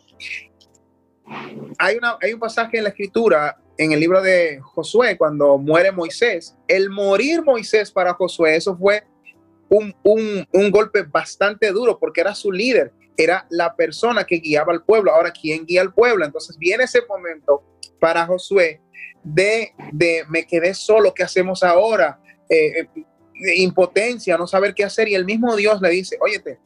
hay, 1.77 1.97
una, 1.97 2.17
hay 2.21 2.33
un 2.33 2.39
pasaje 2.39 2.77
en 2.77 2.83
la 2.83 2.89
escritura, 2.89 3.57
en 3.77 3.91
el 3.91 3.99
libro 3.99 4.21
de 4.21 4.59
Josué, 4.61 5.17
cuando 5.17 5.57
muere 5.57 5.91
Moisés. 5.91 6.55
El 6.67 6.89
morir 6.89 7.43
Moisés 7.43 7.91
para 7.91 8.13
Josué, 8.13 8.55
eso 8.55 8.77
fue 8.77 9.03
un, 9.69 9.93
un, 10.03 10.47
un 10.51 10.71
golpe 10.71 11.03
bastante 11.03 11.71
duro 11.71 11.97
porque 11.99 12.21
era 12.21 12.35
su 12.35 12.51
líder, 12.51 12.93
era 13.17 13.47
la 13.49 13.75
persona 13.75 14.23
que 14.23 14.37
guiaba 14.37 14.71
al 14.71 14.83
pueblo. 14.83 15.11
Ahora, 15.11 15.31
¿quién 15.31 15.65
guía 15.65 15.81
al 15.81 15.93
pueblo? 15.93 16.23
Entonces 16.23 16.57
viene 16.57 16.83
ese 16.83 17.01
momento 17.07 17.63
para 18.03 18.25
Josué 18.25 18.81
de, 19.23 19.71
de 19.93 20.25
me 20.27 20.45
quedé 20.45 20.73
solo, 20.73 21.13
¿qué 21.13 21.23
hacemos 21.23 21.63
ahora? 21.63 22.19
Eh, 22.49 22.81
eh 22.81 22.87
impotencia, 23.55 24.37
no 24.37 24.45
saber 24.45 24.73
qué 24.75 24.83
hacer. 24.83 25.07
Y 25.07 25.15
el 25.15 25.23
mismo 25.23 25.55
Dios 25.55 25.81
le 25.81 25.89
dice, 25.89 26.17
óyete, 26.19 26.59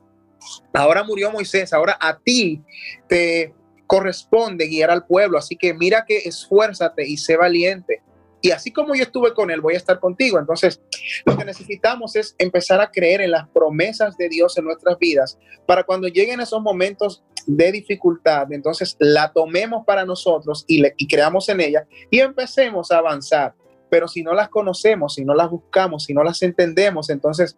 ahora 0.73 1.03
murió 1.03 1.31
Moisés, 1.31 1.73
ahora 1.73 1.95
a 2.01 2.17
ti 2.17 2.63
te, 3.07 3.53
corresponde 3.85 4.65
guiar 4.65 4.89
al 4.89 5.05
pueblo. 5.05 5.37
Así 5.37 5.55
que 5.55 5.75
mira 5.75 6.05
que 6.07 6.17
esfuérzate 6.17 7.07
y 7.07 7.17
sé 7.17 7.37
valiente. 7.37 8.01
y 8.41 8.49
así 8.49 8.71
como 8.71 8.95
yo 8.95 9.03
estuve 9.03 9.35
con 9.35 9.51
Él, 9.51 9.61
voy 9.61 9.75
a 9.75 9.77
estar 9.77 9.99
contigo. 9.99 10.39
Entonces, 10.39 10.81
lo 11.23 11.37
que 11.37 11.45
necesitamos 11.45 12.15
es 12.15 12.33
empezar 12.39 12.81
a 12.81 12.89
creer 12.89 13.21
en 13.21 13.29
las 13.29 13.47
promesas 13.49 14.17
de 14.17 14.27
Dios 14.27 14.57
en 14.57 14.65
nuestras 14.65 14.97
vidas 14.97 15.37
para 15.67 15.83
cuando 15.83 16.07
lleguen 16.07 16.39
esos 16.39 16.63
momentos 16.63 17.23
de 17.47 17.71
dificultad, 17.71 18.51
entonces 18.51 18.95
la 18.99 19.31
tomemos 19.31 19.85
para 19.85 20.05
nosotros 20.05 20.65
y, 20.67 20.81
le, 20.81 20.93
y 20.97 21.07
creamos 21.07 21.47
en 21.49 21.61
ella 21.61 21.87
y 22.11 22.19
empecemos 22.19 22.91
a 22.91 22.97
avanzar. 22.97 23.55
Pero 23.89 24.07
si 24.07 24.21
no 24.21 24.33
las 24.33 24.49
conocemos, 24.49 25.15
si 25.15 25.23
no 25.23 25.33
las 25.33 25.49
buscamos, 25.49 26.03
si 26.03 26.13
no 26.13 26.23
las 26.23 26.41
entendemos, 26.41 27.09
entonces 27.09 27.57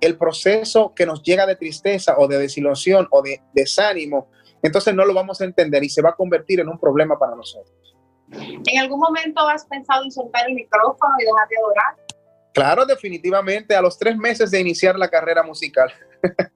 el 0.00 0.18
proceso 0.18 0.92
que 0.94 1.06
nos 1.06 1.22
llega 1.22 1.46
de 1.46 1.56
tristeza 1.56 2.16
o 2.18 2.26
de 2.26 2.38
desilusión 2.38 3.06
o 3.10 3.22
de 3.22 3.40
desánimo, 3.54 4.28
entonces 4.62 4.94
no 4.94 5.04
lo 5.04 5.14
vamos 5.14 5.40
a 5.40 5.44
entender 5.44 5.84
y 5.84 5.88
se 5.88 6.02
va 6.02 6.10
a 6.10 6.14
convertir 6.14 6.60
en 6.60 6.68
un 6.68 6.78
problema 6.78 7.18
para 7.18 7.36
nosotros. 7.36 7.96
¿En 8.32 8.78
algún 8.80 8.98
momento 8.98 9.46
has 9.48 9.64
pensado 9.66 10.04
en 10.04 10.10
soltar 10.10 10.48
el 10.48 10.54
micrófono 10.54 11.14
y 11.20 11.24
dejar 11.24 11.48
de 11.48 11.56
adorar? 11.56 12.06
Claro, 12.52 12.86
definitivamente, 12.86 13.76
a 13.76 13.82
los 13.82 13.98
tres 13.98 14.16
meses 14.16 14.50
de 14.50 14.60
iniciar 14.60 14.98
la 14.98 15.08
carrera 15.08 15.42
musical. 15.42 15.92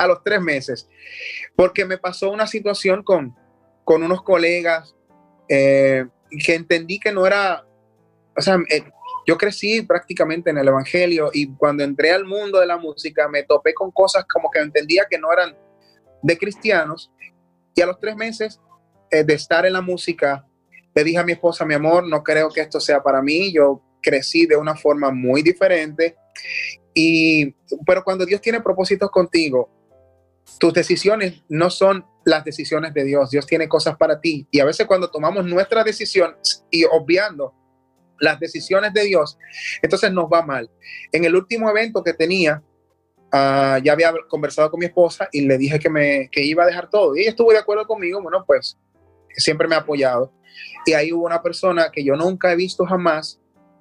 a 0.00 0.06
los 0.06 0.24
tres 0.24 0.40
meses. 0.40 0.88
Porque 1.54 1.84
me 1.84 1.98
pasó 1.98 2.30
una 2.30 2.46
situación 2.46 3.02
con, 3.02 3.36
con 3.84 4.02
unos 4.02 4.22
colegas 4.22 4.96
eh, 5.46 6.06
que 6.44 6.54
entendí 6.54 6.98
que 6.98 7.12
no 7.12 7.26
era, 7.26 7.66
o 8.36 8.40
sea, 8.40 8.56
eh, 8.70 8.82
yo 9.26 9.36
crecí 9.36 9.82
prácticamente 9.82 10.48
en 10.48 10.56
el 10.56 10.68
Evangelio 10.68 11.30
y 11.34 11.54
cuando 11.54 11.84
entré 11.84 12.12
al 12.12 12.24
mundo 12.24 12.58
de 12.60 12.66
la 12.66 12.78
música 12.78 13.28
me 13.28 13.42
topé 13.42 13.74
con 13.74 13.90
cosas 13.90 14.24
como 14.32 14.50
que 14.50 14.60
entendía 14.60 15.04
que 15.08 15.18
no 15.18 15.30
eran 15.32 15.54
de 16.22 16.38
cristianos 16.38 17.12
y 17.74 17.82
a 17.82 17.86
los 17.86 18.00
tres 18.00 18.16
meses 18.16 18.58
eh, 19.10 19.22
de 19.22 19.34
estar 19.34 19.66
en 19.66 19.74
la 19.74 19.82
música 19.82 20.46
le 20.94 21.04
dije 21.04 21.18
a 21.18 21.24
mi 21.24 21.32
esposa, 21.32 21.64
mi 21.64 21.74
amor, 21.74 22.08
no 22.08 22.22
creo 22.24 22.48
que 22.48 22.62
esto 22.62 22.80
sea 22.80 23.02
para 23.02 23.22
mí, 23.22 23.52
yo 23.52 23.82
crecí 24.02 24.46
de 24.46 24.56
una 24.56 24.74
forma 24.74 25.10
muy 25.10 25.42
diferente 25.42 26.16
y 26.94 27.54
pero 27.86 28.02
cuando 28.02 28.24
Dios 28.24 28.40
tiene 28.40 28.60
propósitos 28.60 29.10
contigo, 29.10 29.79
tus 30.58 30.72
decisiones 30.72 31.42
no 31.48 31.70
son 31.70 32.04
las 32.24 32.44
decisiones 32.44 32.92
de 32.92 33.04
Dios, 33.04 33.30
Dios 33.30 33.46
tiene 33.46 33.68
cosas 33.68 33.96
para 33.96 34.20
ti 34.20 34.46
y 34.50 34.60
a 34.60 34.64
veces 34.64 34.86
cuando 34.86 35.10
tomamos 35.10 35.44
nuestra 35.44 35.84
decisión 35.84 36.36
y 36.70 36.84
obviando 36.84 37.54
las 38.20 38.38
decisiones 38.38 38.92
de 38.92 39.04
Dios, 39.04 39.38
entonces 39.82 40.12
nos 40.12 40.26
va 40.26 40.42
mal. 40.42 40.70
En 41.10 41.24
el 41.24 41.34
último 41.34 41.68
evento 41.70 42.04
que 42.04 42.12
tenía, 42.12 42.62
uh, 43.32 43.82
ya 43.82 43.92
había 43.92 44.12
conversado 44.28 44.70
con 44.70 44.78
mi 44.78 44.86
esposa 44.86 45.28
y 45.32 45.40
le 45.40 45.58
dije 45.58 45.78
que, 45.78 45.88
me, 45.88 46.28
que 46.30 46.44
iba 46.44 46.62
a 46.62 46.66
dejar 46.66 46.90
todo. 46.90 47.16
Y 47.16 47.20
ella 47.20 47.30
estuvo 47.30 47.50
de 47.50 47.58
acuerdo 47.58 47.86
conmigo, 47.86 48.22
bueno, 48.22 48.44
pues 48.46 48.78
siempre 49.36 49.66
me 49.66 49.74
ha 49.74 49.78
apoyado. 49.78 50.32
Y 50.84 50.92
ahí 50.92 51.12
hubo 51.12 51.26
una 51.26 51.42
persona 51.42 51.90
que 51.90 52.04
yo 52.04 52.14
nunca 52.14 52.52
he 52.52 52.56
visto 52.56 52.84
jamás 52.84 53.40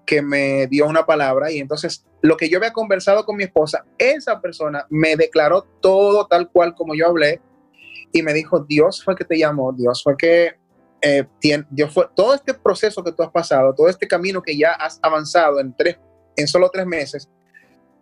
que 0.09 0.23
me 0.23 0.65
dio 0.65 0.87
una 0.87 1.05
palabra 1.05 1.51
y 1.51 1.59
entonces 1.59 2.03
lo 2.23 2.35
que 2.35 2.49
yo 2.49 2.57
había 2.57 2.73
conversado 2.73 3.23
con 3.25 3.37
mi 3.37 3.43
esposa, 3.43 3.85
esa 3.99 4.41
persona 4.41 4.87
me 4.89 5.15
declaró 5.15 5.67
todo 5.81 6.25
tal 6.25 6.49
cual 6.49 6.73
como 6.73 6.95
yo 6.95 7.05
hablé 7.05 7.39
y 8.11 8.23
me 8.23 8.33
dijo, 8.33 8.65
Dios 8.67 9.03
fue 9.03 9.15
que 9.15 9.23
te 9.23 9.37
llamó, 9.37 9.71
Dios 9.71 10.01
fue 10.01 10.17
que 10.17 10.55
eh, 10.99 11.27
fue, 11.93 12.07
todo 12.15 12.33
este 12.33 12.55
proceso 12.55 13.03
que 13.03 13.11
tú 13.11 13.21
has 13.21 13.29
pasado, 13.29 13.75
todo 13.75 13.87
este 13.87 14.07
camino 14.07 14.41
que 14.41 14.57
ya 14.57 14.71
has 14.71 14.97
avanzado 15.03 15.59
en, 15.59 15.75
tres, 15.75 15.99
en 16.35 16.47
solo 16.47 16.71
tres 16.71 16.87
meses, 16.87 17.29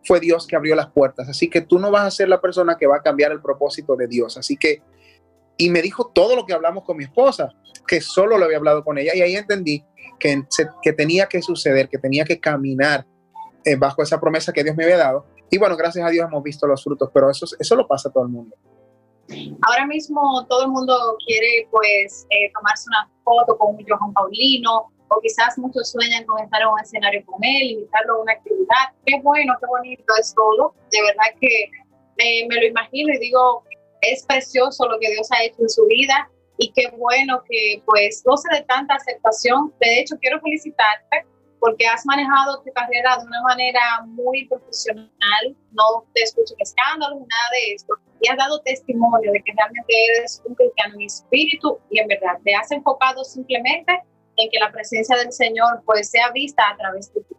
fue 0.06 0.22
Dios 0.22 0.48
que 0.48 0.56
abrió 0.56 0.76
las 0.76 0.90
puertas. 0.90 1.28
Así 1.28 1.50
que 1.50 1.60
tú 1.60 1.78
no 1.78 1.92
vas 1.92 2.06
a 2.06 2.12
ser 2.12 2.30
la 2.30 2.40
persona 2.40 2.78
que 2.78 2.88
va 2.88 2.96
a 2.96 3.02
cambiar 3.02 3.34
el 3.34 3.42
propósito 3.42 3.98
de 3.98 4.08
Dios. 4.08 4.38
Así 4.38 4.56
que, 4.56 4.82
y 5.58 5.70
me 5.72 5.82
dijo 5.82 6.10
todo 6.16 6.38
lo 6.38 6.46
que 6.46 6.54
hablamos 6.54 6.86
con 6.86 6.96
mi 6.96 7.04
esposa, 7.04 7.50
que 7.86 8.00
solo 8.00 8.38
lo 8.38 8.46
había 8.46 8.60
hablado 8.60 8.86
con 8.86 8.98
ella. 8.98 9.14
Y 9.14 9.20
ahí 9.20 9.36
entendí 9.36 9.84
que, 10.20 10.44
que 10.82 10.94
tenía 10.94 11.28
que 11.28 11.42
suceder, 11.42 11.90
que 11.90 11.98
tenía 11.98 12.26
que 12.26 12.40
caminar 12.40 13.06
eh, 13.64 13.76
bajo 13.76 14.02
esa 14.02 14.20
promesa 14.20 14.54
que 14.54 14.64
Dios 14.64 14.76
me 14.76 14.84
había 14.84 14.98
dado. 14.98 15.26
Y 15.50 15.58
bueno, 15.58 15.76
gracias 15.76 16.06
a 16.06 16.10
Dios 16.10 16.28
hemos 16.28 16.44
visto 16.44 16.68
los 16.68 16.84
frutos, 16.84 17.10
pero 17.14 17.30
eso, 17.30 17.46
eso 17.60 17.76
lo 17.76 17.88
pasa 17.88 18.10
a 18.10 18.12
todo 18.12 18.24
el 18.24 18.30
mundo. 18.30 18.56
Ahora 19.62 19.86
mismo 19.86 20.46
todo 20.48 20.64
el 20.64 20.70
mundo 20.70 21.18
quiere 21.26 21.68
pues 21.70 22.26
eh, 22.30 22.50
tomarse 22.54 22.86
una 22.88 23.10
foto 23.26 23.58
con 23.58 23.76
un 23.76 23.86
Johan 23.86 24.14
Paulino 24.14 24.90
o 25.10 25.20
quizás 25.22 25.58
muchos 25.58 25.92
sueñan 25.92 26.26
con 26.26 26.42
estar 26.42 26.62
en 26.62 26.68
un 26.68 26.80
escenario 26.80 27.26
con 27.26 27.44
él, 27.44 27.72
invitarlo 27.72 28.16
a 28.16 28.22
una 28.22 28.34
actividad. 28.34 28.96
Qué 29.06 29.20
bueno, 29.22 29.54
qué 29.60 29.68
bonito 29.68 30.14
es 30.20 30.34
todo. 30.34 30.74
De 30.92 31.02
verdad 31.02 31.38
que 31.40 31.64
eh, 32.18 32.48
me 32.48 32.56
lo 32.56 32.68
imagino 32.68 33.14
y 33.14 33.20
digo, 33.20 33.64
es 34.02 34.26
precioso 34.26 34.88
lo 34.88 34.98
que 35.00 35.10
Dios 35.12 35.28
ha 35.32 35.44
hecho 35.44 35.62
en 35.62 35.70
su 35.70 35.86
vida 35.88 36.30
y 36.58 36.72
qué 36.72 36.90
bueno 36.98 37.44
que 37.48 37.82
pues 37.86 38.24
goce 38.26 38.48
de 38.54 38.64
tanta 38.64 38.96
aceptación. 38.96 39.74
De 39.80 40.00
hecho, 40.00 40.16
quiero 40.20 40.40
felicitarte 40.42 41.26
porque 41.60 41.88
has 41.88 42.06
manejado 42.06 42.62
tu 42.62 42.72
carrera 42.72 43.18
de 43.18 43.26
una 43.26 43.42
manera 43.42 43.82
muy 44.06 44.48
profesional, 44.48 45.56
no 45.72 46.06
te 46.14 46.24
escucho 46.24 46.54
escándalos, 46.60 47.20
nada 47.20 47.50
de 47.52 47.74
esto, 47.74 47.96
y 48.22 48.30
has 48.30 48.38
dado 48.38 48.62
testimonio 48.62 49.32
de 49.32 49.42
que 49.42 49.54
realmente 49.58 49.94
eres 50.18 50.42
un 50.46 50.56
cristiano 50.56 50.96
en 50.96 51.02
espíritu 51.02 51.80
y 51.90 52.00
en 52.00 52.08
verdad 52.08 52.38
te 52.44 52.54
has 52.54 52.72
enfocado 52.72 53.24
simplemente 53.24 54.04
en 54.38 54.50
que 54.52 54.60
la 54.60 54.72
presencia 54.72 55.18
del 55.18 55.32
Señor 55.32 55.82
pues 55.86 56.12
sea 56.12 56.30
vista 56.32 56.64
a 56.70 56.78
través 56.78 57.12
de 57.14 57.22
ti. 57.22 57.36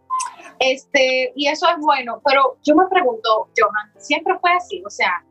Este, 0.58 1.32
y 1.36 1.46
eso 1.46 1.68
es 1.68 1.76
bueno, 1.78 2.20
pero 2.24 2.56
yo 2.64 2.74
me 2.74 2.88
pregunto, 2.88 3.48
Johan, 3.56 3.92
¿siempre 3.98 4.34
fue 4.40 4.50
así? 4.52 4.82
O 4.84 4.90
sea, 4.90 5.24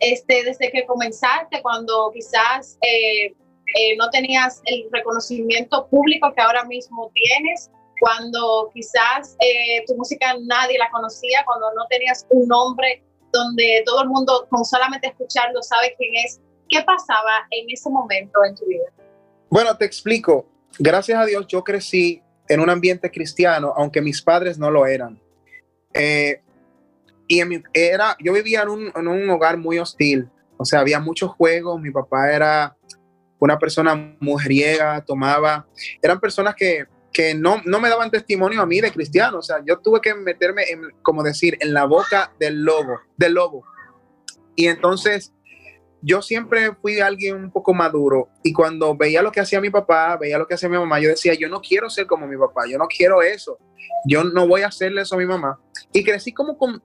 este, 0.00 0.44
desde 0.44 0.70
que 0.70 0.86
comenzaste, 0.86 1.62
cuando 1.62 2.10
quizás 2.12 2.78
eh, 2.82 3.26
eh, 3.26 3.96
no 3.96 4.10
tenías 4.10 4.60
el 4.66 4.86
reconocimiento 4.92 5.86
público 5.88 6.32
que 6.34 6.42
ahora 6.42 6.64
mismo 6.64 7.10
tienes, 7.14 7.70
cuando 8.00 8.70
quizás 8.74 9.36
eh, 9.40 9.84
tu 9.86 9.96
música 9.96 10.34
nadie 10.42 10.78
la 10.78 10.90
conocía, 10.90 11.42
cuando 11.44 11.72
no 11.74 11.86
tenías 11.88 12.26
un 12.30 12.46
nombre 12.48 13.02
donde 13.32 13.82
todo 13.86 14.02
el 14.02 14.08
mundo 14.08 14.46
con 14.50 14.64
solamente 14.64 15.08
escucharlo 15.08 15.62
sabe 15.62 15.94
quién 15.98 16.12
es. 16.24 16.40
¿Qué 16.68 16.82
pasaba 16.82 17.46
en 17.50 17.66
ese 17.68 17.90
momento 17.90 18.42
en 18.44 18.54
tu 18.54 18.66
vida? 18.66 18.84
Bueno, 19.50 19.76
te 19.76 19.84
explico. 19.84 20.46
Gracias 20.78 21.18
a 21.18 21.26
Dios 21.26 21.46
yo 21.46 21.62
crecí 21.62 22.22
en 22.48 22.60
un 22.60 22.70
ambiente 22.70 23.10
cristiano, 23.10 23.72
aunque 23.76 24.00
mis 24.00 24.22
padres 24.22 24.58
no 24.58 24.70
lo 24.70 24.86
eran. 24.86 25.20
Y 27.26 27.40
en 27.40 27.48
mi, 27.48 27.62
era, 27.72 28.16
yo 28.20 28.32
vivía 28.32 28.62
en 28.62 28.68
un, 28.68 28.92
en 28.94 29.08
un 29.08 29.28
hogar 29.30 29.58
muy 29.58 29.78
hostil, 29.78 30.28
o 30.56 30.64
sea, 30.64 30.80
había 30.80 31.00
muchos 31.00 31.30
juegos, 31.30 31.80
mi 31.80 31.90
papá 31.90 32.32
era 32.32 32.76
una 33.38 33.58
persona 33.58 34.16
mujeriega, 34.20 35.04
tomaba, 35.04 35.66
eran 36.02 36.20
personas 36.20 36.54
que 36.54 36.86
que 37.14 37.32
no, 37.32 37.62
no 37.64 37.80
me 37.80 37.88
daban 37.88 38.10
testimonio 38.10 38.60
a 38.60 38.66
mí 38.66 38.80
de 38.80 38.92
cristiano. 38.92 39.38
O 39.38 39.42
sea, 39.42 39.62
yo 39.64 39.78
tuve 39.78 40.00
que 40.02 40.14
meterme, 40.14 40.64
en, 40.68 40.82
como 41.00 41.22
decir, 41.22 41.56
en 41.60 41.72
la 41.72 41.86
boca 41.86 42.32
del 42.38 42.62
lobo, 42.62 42.98
del 43.16 43.34
lobo. 43.34 43.64
Y 44.56 44.66
entonces 44.66 45.32
yo 46.02 46.20
siempre 46.20 46.74
fui 46.82 47.00
alguien 47.00 47.36
un 47.36 47.50
poco 47.50 47.72
maduro 47.72 48.28
y 48.42 48.52
cuando 48.52 48.94
veía 48.94 49.22
lo 49.22 49.32
que 49.32 49.40
hacía 49.40 49.60
mi 49.60 49.70
papá, 49.70 50.18
veía 50.18 50.36
lo 50.36 50.46
que 50.46 50.54
hacía 50.54 50.68
mi 50.68 50.76
mamá, 50.76 51.00
yo 51.00 51.08
decía, 51.08 51.32
yo 51.32 51.48
no 51.48 51.62
quiero 51.62 51.88
ser 51.88 52.06
como 52.06 52.26
mi 52.26 52.36
papá, 52.36 52.64
yo 52.68 52.76
no 52.76 52.86
quiero 52.86 53.22
eso, 53.22 53.58
yo 54.06 54.22
no 54.22 54.46
voy 54.46 54.62
a 54.62 54.66
hacerle 54.66 55.00
eso 55.00 55.14
a 55.14 55.18
mi 55.18 55.24
mamá. 55.24 55.58
Y 55.94 56.04
crecí 56.04 56.32
como 56.32 56.58
con, 56.58 56.82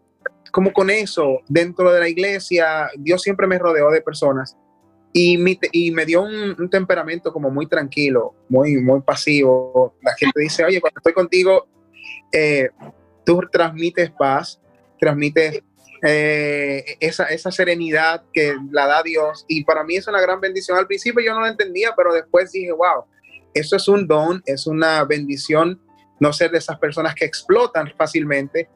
como 0.52 0.74
con 0.74 0.90
eso 0.90 1.42
dentro 1.48 1.92
de 1.92 2.00
la 2.00 2.10
iglesia, 2.10 2.90
Dios 2.98 3.22
siempre 3.22 3.48
me 3.48 3.60
rodeó 3.60 3.90
de 3.92 4.02
personas 4.02 4.58
y, 5.14 5.58
y 5.72 5.92
me 5.92 6.06
dio 6.06 6.22
un, 6.22 6.70
temperamento 6.70 7.32
como 7.34 7.50
muy 7.50 7.68
tranquilo, 7.68 8.36
muy, 8.48 8.78
muy 8.78 9.02
pasivo. 9.02 9.96
La 10.02 10.14
gente 10.16 10.40
dice, 10.40 10.64
oye, 10.64 10.80
cuando 10.82 11.00
estoy 11.00 11.14
contigo, 11.14 11.68
eh, 12.32 12.70
tú 13.26 13.42
transmites 13.52 14.12
paz, 14.12 14.62
transmites 15.00 15.62
eh, 16.04 16.84
esa, 17.00 17.26
esa, 17.26 17.52
serenidad 17.52 18.24
que 18.34 18.56
la 18.72 18.86
da 18.88 19.04
Dios. 19.04 19.46
Y 19.48 19.64
para 19.64 19.84
mí 19.84 19.96
es 19.96 20.08
una 20.08 20.22
gran 20.22 20.40
bendición. 20.40 20.78
Al 20.78 20.88
principio 20.88 21.24
yo 21.24 21.34
no 21.34 21.42
lo 21.42 21.48
entendía, 21.48 21.94
pero 21.98 22.14
después 22.14 22.52
dije, 22.52 22.72
wow, 22.72 23.06
eso 23.54 23.76
es 23.76 23.88
un 23.88 24.08
don, 24.08 24.42
es 24.46 24.68
una 24.68 25.04
bendición 25.06 25.82
no 26.20 26.34
ser 26.34 26.52
de 26.52 26.58
esas 26.58 26.78
personas 26.80 27.16
que 27.16 27.26
explotan 27.26 27.94
fácilmente, 27.98 28.70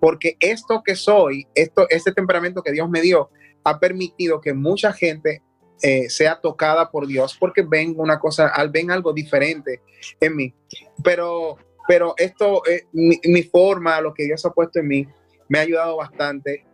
porque 0.00 0.36
esto 0.40 0.82
que 0.84 0.96
soy, 0.96 1.46
esto, 1.54 1.86
este 1.90 2.12
temperamento 2.12 2.62
que 2.62 2.72
Dios 2.72 2.88
me 2.88 3.00
dio, 3.00 3.30
ha 3.64 3.78
permitido 3.78 4.40
que 4.40 4.54
mucha 4.54 4.92
gente 4.92 5.42
eh, 5.82 6.10
sea 6.10 6.38
tocada 6.38 6.90
por 6.90 7.06
Dios 7.06 7.34
porque 7.38 7.62
ven 7.62 7.94
una 7.96 8.18
cosa, 8.18 8.52
ven 8.70 8.90
algo 8.90 9.12
diferente 9.12 9.80
en 10.20 10.36
mí. 10.36 10.54
Pero, 11.02 11.56
pero 11.88 12.14
esto, 12.18 12.62
eh, 12.66 12.86
mi, 12.92 13.42
forma, 13.44 14.00
lo 14.00 14.12
que 14.12 14.24
Dios 14.24 14.44
ha 14.44 14.50
puesto 14.50 14.80
en 14.80 14.88
mí, 14.88 15.06
me 15.48 15.58
ha 15.58 15.62
ayudado 15.62 15.96
bastante. 15.96 16.66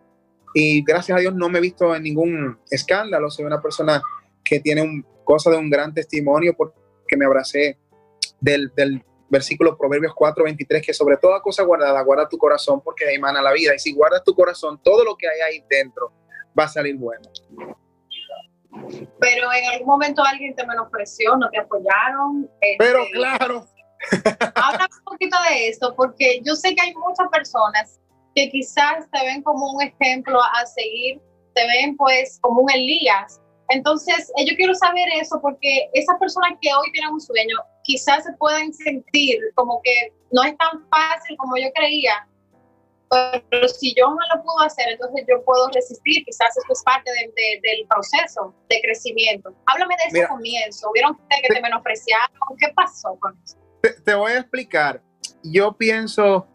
Y 0.54 0.82
gracias 0.82 1.18
a 1.18 1.20
Dios 1.20 1.34
no 1.34 1.48
me 1.48 1.58
he 1.58 1.62
visto 1.62 1.94
en 1.94 2.02
ningún 2.02 2.58
escándalo. 2.70 3.30
Soy 3.30 3.44
una 3.44 3.60
persona 3.60 4.02
que 4.42 4.60
tiene 4.60 4.82
un, 4.82 5.04
cosa 5.24 5.50
de 5.50 5.56
un 5.56 5.70
gran 5.70 5.94
testimonio 5.94 6.54
porque 6.56 7.16
me 7.16 7.26
abracé 7.26 7.78
del, 8.40 8.72
del 8.76 9.04
versículo 9.28 9.76
Proverbios 9.76 10.14
4:23, 10.14 10.84
que 10.84 10.94
sobre 10.94 11.16
toda 11.16 11.40
cosa 11.40 11.62
guardada, 11.62 12.00
guarda 12.02 12.28
tu 12.28 12.38
corazón 12.38 12.80
porque 12.80 13.12
emana 13.12 13.42
la 13.42 13.52
vida. 13.52 13.74
Y 13.74 13.78
si 13.78 13.92
guardas 13.92 14.22
tu 14.24 14.34
corazón, 14.34 14.80
todo 14.82 15.04
lo 15.04 15.16
que 15.16 15.28
hay 15.28 15.40
ahí 15.40 15.64
dentro 15.68 16.12
va 16.58 16.64
a 16.64 16.68
salir 16.68 16.96
bueno. 16.96 17.28
Pero 19.20 19.52
en 19.52 19.68
algún 19.70 19.86
momento 19.86 20.22
alguien 20.22 20.54
te 20.54 20.66
menospreció, 20.66 21.36
no 21.36 21.48
te 21.50 21.58
apoyaron. 21.58 22.50
Pero 22.78 23.00
este, 23.00 23.12
claro. 23.12 23.66
Habla 24.54 24.86
un 24.98 25.04
poquito 25.04 25.36
de 25.48 25.68
esto, 25.68 25.94
porque 25.96 26.40
yo 26.44 26.54
sé 26.54 26.74
que 26.74 26.82
hay 26.82 26.94
muchas 26.94 27.28
personas 27.32 27.98
que 28.34 28.50
quizás 28.50 29.08
te 29.10 29.24
ven 29.24 29.42
como 29.42 29.72
un 29.72 29.82
ejemplo 29.82 30.38
a 30.42 30.66
seguir, 30.66 31.20
te 31.54 31.66
ven 31.66 31.96
pues 31.96 32.38
como 32.42 32.60
un 32.62 32.70
Elías. 32.70 33.40
Entonces, 33.68 34.32
eh, 34.36 34.46
yo 34.48 34.56
quiero 34.56 34.74
saber 34.74 35.08
eso 35.20 35.40
porque 35.40 35.90
esas 35.92 36.18
personas 36.18 36.52
que 36.60 36.68
hoy 36.72 36.92
tienen 36.92 37.12
un 37.12 37.20
sueño, 37.20 37.56
quizás 37.82 38.24
se 38.24 38.32
pueden 38.34 38.72
sentir 38.72 39.38
como 39.54 39.80
que 39.82 40.12
no 40.30 40.42
es 40.44 40.56
tan 40.56 40.86
fácil 40.88 41.36
como 41.36 41.56
yo 41.56 41.68
creía, 41.74 42.26
pero 43.08 43.68
si 43.68 43.94
yo 43.94 44.08
no 44.08 44.18
lo 44.34 44.42
puedo 44.42 44.60
hacer, 44.60 44.88
entonces 44.90 45.24
yo 45.28 45.42
puedo 45.44 45.68
resistir. 45.70 46.24
Quizás 46.24 46.56
esto 46.56 46.72
es 46.72 46.82
parte 46.82 47.10
del 47.10 47.86
proceso 47.88 48.54
de 48.68 48.80
crecimiento. 48.82 49.54
Háblame 49.66 49.94
de 49.96 50.18
ese 50.18 50.28
comienzo. 50.28 50.90
¿Vieron 50.92 51.16
que 51.16 51.54
te, 51.54 51.60
menospreciaron? 51.60 52.36
¿Qué 52.58 52.68
pasó 52.74 53.16
con 53.20 53.38
eso? 53.44 53.56
te 54.04 54.14
voy 54.14 54.32
a 54.32 54.38
explicar. 54.40 55.00
Yo 55.44 55.72
pienso, 55.72 56.48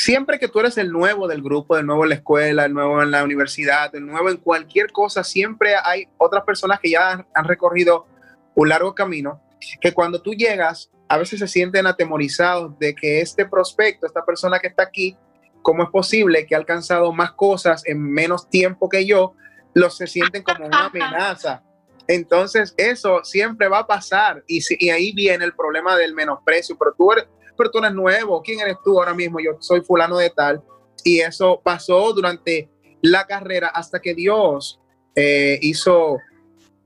siempre 0.00 0.38
que 0.38 0.48
tú 0.48 0.60
eres 0.60 0.78
el 0.78 0.90
nuevo 0.90 1.28
del 1.28 1.42
grupo, 1.42 1.76
el 1.76 1.86
nuevo 1.86 2.04
en 2.04 2.10
la 2.10 2.14
escuela, 2.16 2.64
el 2.64 2.72
nuevo 2.72 3.02
en 3.02 3.10
la 3.10 3.22
universidad, 3.22 3.94
el 3.94 4.06
nuevo 4.06 4.30
en 4.30 4.38
cualquier 4.38 4.90
cosa, 4.92 5.22
siempre 5.22 5.74
hay 5.82 6.08
otras 6.16 6.44
personas 6.44 6.80
que 6.80 6.90
ya 6.90 7.26
han, 7.34 7.44
recorrido 7.44 8.06
un 8.54 8.68
largo 8.68 8.94
camino, 8.94 9.42
que 9.80 9.92
cuando 9.92 10.22
tú 10.22 10.32
llegas, 10.32 10.90
a 11.08 11.18
veces 11.18 11.40
se 11.40 11.48
sienten 11.48 11.86
atemorizados 11.86 12.78
de 12.78 12.94
que 12.94 13.20
este 13.20 13.44
prospecto, 13.44 14.06
esta 14.06 14.24
persona 14.24 14.58
que 14.58 14.68
está 14.68 14.84
aquí, 14.84 15.16
¿cómo 15.60 15.82
es 15.82 15.90
posible 15.90 16.46
que 16.46 16.54
ha 16.54 16.58
alcanzado 16.58 17.12
más 17.12 17.32
cosas 17.32 17.82
en 17.86 18.00
menos 18.00 18.48
tiempo 18.48 18.88
que 18.88 19.04
yo? 19.04 19.34
Los 19.74 19.96
se 19.96 20.06
sienten 20.06 20.42
como 20.42 20.66
una 20.66 20.86
amenaza. 20.86 21.62
Entonces, 22.08 22.74
eso 22.76 23.22
siempre 23.22 23.68
va 23.68 23.80
a 23.80 23.86
pasar 23.86 24.42
y, 24.48 24.60
y 24.78 24.90
ahí 24.90 25.12
viene 25.12 25.44
el 25.44 25.54
problema 25.54 25.96
del 25.96 26.14
menosprecio, 26.14 26.76
pero 26.78 26.94
tú 26.96 27.12
eres, 27.12 27.26
pero 27.60 27.70
tú 27.70 27.94
nuevo, 27.94 28.40
¿quién 28.40 28.58
eres 28.58 28.78
tú 28.82 28.98
ahora 28.98 29.12
mismo? 29.12 29.38
Yo 29.38 29.50
soy 29.58 29.82
fulano 29.82 30.16
de 30.16 30.30
tal. 30.30 30.62
Y 31.04 31.20
eso 31.20 31.60
pasó 31.62 32.10
durante 32.14 32.70
la 33.02 33.26
carrera 33.26 33.68
hasta 33.68 34.00
que 34.00 34.14
Dios 34.14 34.80
eh, 35.14 35.58
hizo, 35.60 36.16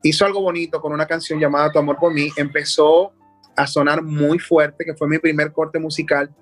hizo 0.02 0.26
algo 0.26 0.40
bonito 0.40 0.80
con 0.80 0.92
una 0.92 1.06
canción 1.06 1.38
llamada 1.38 1.70
Tu 1.70 1.78
amor 1.78 1.96
por 1.96 2.12
mí. 2.12 2.28
Empezó 2.36 3.12
a 3.54 3.68
sonar 3.68 4.02
muy 4.02 4.40
fuerte, 4.40 4.84
que 4.84 4.94
fue 4.94 5.06
mi 5.06 5.20
primer 5.20 5.52
corte 5.52 5.78
musical. 5.78 6.34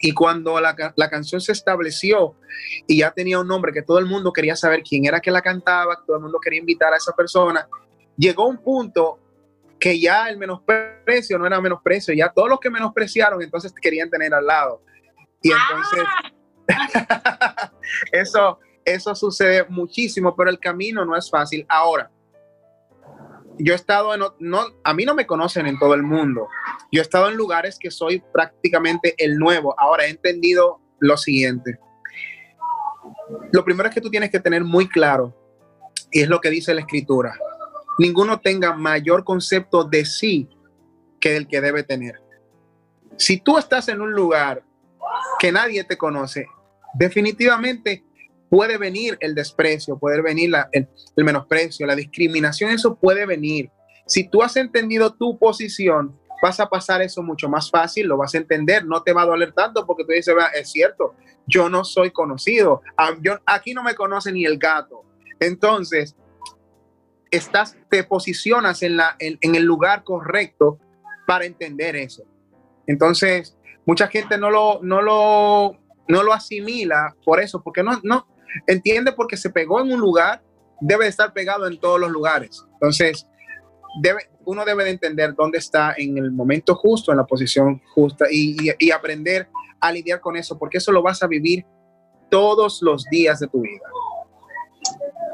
Y 0.00 0.12
cuando 0.12 0.60
la, 0.60 0.74
la, 0.96 1.08
canción 1.08 1.40
se 1.40 1.52
estableció 1.52 2.34
y 2.88 2.98
ya 2.98 3.12
tenía 3.12 3.38
un 3.38 3.46
nombre 3.46 3.72
que 3.72 3.82
todo 3.82 4.00
el 4.00 4.06
mundo 4.06 4.32
quería 4.32 4.56
saber 4.56 4.82
quién 4.82 5.04
era 5.04 5.20
que 5.20 5.30
la 5.30 5.40
cantaba, 5.40 6.02
todo 6.04 6.16
el 6.16 6.22
mundo 6.24 6.40
quería 6.42 6.58
invitar 6.58 6.92
a 6.92 6.96
esa 6.96 7.12
persona, 7.12 7.68
llegó 8.16 8.48
un 8.48 8.58
punto 8.58 9.20
que 9.82 9.98
ya 9.98 10.28
el 10.28 10.38
menosprecio 10.38 11.36
no 11.40 11.44
era 11.44 11.60
menosprecio, 11.60 12.14
ya 12.14 12.28
todos 12.28 12.48
los 12.48 12.60
que 12.60 12.70
menospreciaron 12.70 13.42
entonces 13.42 13.72
querían 13.82 14.08
tener 14.08 14.32
al 14.32 14.46
lado. 14.46 14.80
Y 15.42 15.50
entonces, 15.50 16.04
ah. 16.68 17.72
eso, 18.12 18.60
eso 18.84 19.12
sucede 19.16 19.66
muchísimo, 19.68 20.36
pero 20.36 20.50
el 20.50 20.60
camino 20.60 21.04
no 21.04 21.16
es 21.16 21.28
fácil. 21.28 21.66
Ahora, 21.68 22.12
yo 23.58 23.72
he 23.72 23.76
estado 23.76 24.14
en, 24.14 24.20
no, 24.38 24.66
a 24.84 24.94
mí 24.94 25.04
no 25.04 25.16
me 25.16 25.26
conocen 25.26 25.66
en 25.66 25.76
todo 25.80 25.94
el 25.94 26.04
mundo. 26.04 26.46
Yo 26.92 27.00
he 27.00 27.02
estado 27.02 27.28
en 27.28 27.36
lugares 27.36 27.76
que 27.76 27.90
soy 27.90 28.22
prácticamente 28.32 29.16
el 29.18 29.36
nuevo. 29.36 29.74
Ahora 29.80 30.06
he 30.06 30.10
entendido 30.10 30.80
lo 31.00 31.16
siguiente. 31.16 31.80
Lo 33.50 33.64
primero 33.64 33.88
es 33.88 33.94
que 33.96 34.00
tú 34.00 34.10
tienes 34.10 34.30
que 34.30 34.38
tener 34.38 34.62
muy 34.62 34.88
claro, 34.88 35.36
y 36.12 36.20
es 36.20 36.28
lo 36.28 36.40
que 36.40 36.50
dice 36.50 36.72
la 36.72 36.82
escritura 36.82 37.34
ninguno 37.98 38.40
tenga 38.40 38.74
mayor 38.74 39.24
concepto 39.24 39.84
de 39.84 40.04
sí 40.04 40.48
que 41.20 41.36
el 41.36 41.46
que 41.46 41.60
debe 41.60 41.82
tener. 41.82 42.20
Si 43.16 43.38
tú 43.38 43.58
estás 43.58 43.88
en 43.88 44.00
un 44.00 44.12
lugar 44.12 44.64
que 45.38 45.52
nadie 45.52 45.84
te 45.84 45.96
conoce, 45.96 46.46
definitivamente 46.94 48.04
puede 48.48 48.76
venir 48.76 49.16
el 49.20 49.34
desprecio, 49.34 49.98
puede 49.98 50.20
venir 50.20 50.52
el, 50.72 50.88
menosprecio, 51.16 51.86
la 51.86 51.94
discriminación, 51.94 52.70
eso 52.70 52.96
puede 52.96 53.24
venir. 53.24 53.70
Si 54.06 54.28
tú 54.28 54.42
has 54.42 54.56
entendido 54.56 55.14
tu 55.14 55.38
posición, 55.38 56.18
vas 56.42 56.60
a 56.60 56.68
pasar 56.68 57.00
eso 57.00 57.22
mucho 57.22 57.48
más 57.48 57.70
fácil, 57.70 58.08
lo 58.08 58.16
vas 58.16 58.34
a 58.34 58.38
entender, 58.38 58.84
no 58.84 59.02
te 59.02 59.12
va 59.12 59.22
a 59.22 59.26
doler 59.26 59.52
tanto 59.52 59.86
porque 59.86 60.04
tú 60.04 60.12
dices, 60.12 60.34
es 60.54 60.70
cierto, 60.70 61.14
yo 61.46 61.70
no 61.70 61.84
soy 61.84 62.10
conocido, 62.10 62.82
yo, 63.22 63.38
aquí 63.46 63.72
no 63.72 63.82
me 63.82 63.94
conoce 63.94 64.32
ni 64.32 64.44
el 64.44 64.58
gato. 64.58 65.04
Entonces, 65.40 66.14
estás, 67.32 67.76
te 67.88 68.04
posicionas 68.04 68.82
en, 68.82 68.96
la, 68.96 69.16
en, 69.18 69.54
el 69.54 69.64
lugar 69.64 70.04
correcto 70.04 70.78
para 71.26 71.46
entender 71.46 71.96
eso. 71.96 72.22
Entonces, 72.86 73.56
mucha 73.86 74.06
gente 74.06 74.38
no 74.38 74.50
lo, 74.50 74.80
no 74.82 75.00
lo, 75.00 75.78
no 76.08 76.22
lo 76.22 76.32
asimila 76.32 77.16
por 77.24 77.40
eso, 77.40 77.62
porque 77.62 77.82
no, 77.82 77.98
no 78.04 78.26
entiende 78.66 79.12
porque 79.12 79.36
se 79.36 79.50
pegó 79.50 79.80
en 79.80 79.92
un 79.92 80.00
lugar, 80.00 80.42
debe 80.80 81.06
estar 81.08 81.32
pegado 81.32 81.66
en 81.66 81.80
todos 81.80 81.98
los 81.98 82.10
lugares. 82.10 82.64
Entonces, 82.74 83.26
debe, 84.02 84.28
uno 84.44 84.64
debe 84.64 84.84
de 84.84 84.90
entender 84.90 85.34
dónde 85.34 85.58
está 85.58 85.94
en 85.96 86.18
el 86.18 86.32
momento 86.32 86.74
justo, 86.74 87.12
en 87.12 87.18
la 87.18 87.24
posición 87.24 87.80
justa 87.94 88.26
y, 88.30 88.56
y 88.78 88.90
aprender 88.90 89.48
a 89.80 89.90
lidiar 89.90 90.20
con 90.20 90.36
eso, 90.36 90.58
porque 90.58 90.78
eso 90.78 90.92
lo 90.92 91.02
vas 91.02 91.22
a 91.22 91.26
vivir 91.26 91.64
todos 92.30 92.82
los 92.82 93.04
días 93.04 93.40
de 93.40 93.48
tu 93.48 93.62
vida. 93.62 93.84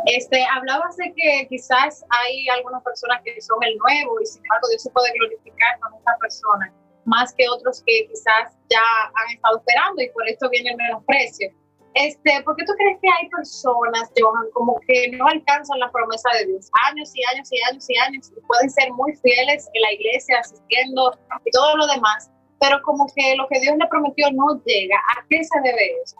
Este, 0.06 0.44
hablabas 0.44 0.96
de 0.96 1.12
que 1.14 1.46
quizás 1.48 2.04
hay 2.08 2.48
algunas 2.48 2.82
personas 2.82 3.20
que 3.24 3.40
son 3.40 3.58
el 3.62 3.76
nuevo 3.78 4.20
y 4.20 4.26
sin 4.26 4.42
embargo 4.44 4.68
Dios 4.68 4.82
se 4.82 4.90
puede 4.90 5.12
glorificar 5.12 5.78
con 5.80 5.94
esta 5.94 6.16
persona, 6.20 6.72
más 7.04 7.34
que 7.34 7.48
otros 7.48 7.82
que 7.86 8.06
quizás 8.08 8.56
ya 8.70 8.80
han 9.14 9.34
estado 9.34 9.58
esperando 9.58 10.02
y 10.02 10.08
por 10.10 10.28
esto 10.28 10.48
viene 10.50 10.70
el 10.70 10.76
menosprecio. 10.76 11.50
Este, 11.94 12.42
¿Por 12.44 12.54
qué 12.56 12.64
tú 12.64 12.72
crees 12.76 12.98
que 13.02 13.08
hay 13.08 13.28
personas, 13.28 14.12
Johan, 14.16 14.50
como 14.52 14.78
que 14.86 15.10
no 15.16 15.26
alcanzan 15.26 15.80
la 15.80 15.90
promesa 15.90 16.28
de 16.38 16.46
Dios? 16.46 16.70
Años 16.86 17.10
y 17.14 17.24
años 17.34 17.48
y 17.50 17.60
años 17.62 17.90
y 17.90 17.96
años 17.96 18.32
y 18.36 18.40
pueden 18.46 18.70
ser 18.70 18.92
muy 18.92 19.16
fieles 19.16 19.68
en 19.72 19.82
la 19.82 19.92
iglesia, 19.92 20.38
asistiendo 20.38 21.18
y 21.44 21.50
todo 21.50 21.76
lo 21.76 21.86
demás, 21.88 22.30
pero 22.60 22.80
como 22.82 23.06
que 23.16 23.34
lo 23.36 23.48
que 23.48 23.60
Dios 23.60 23.76
le 23.78 23.86
prometió 23.88 24.30
no 24.32 24.62
llega. 24.64 24.96
¿A 24.96 25.26
qué 25.28 25.42
se 25.42 25.60
debe 25.60 26.02
eso? 26.04 26.16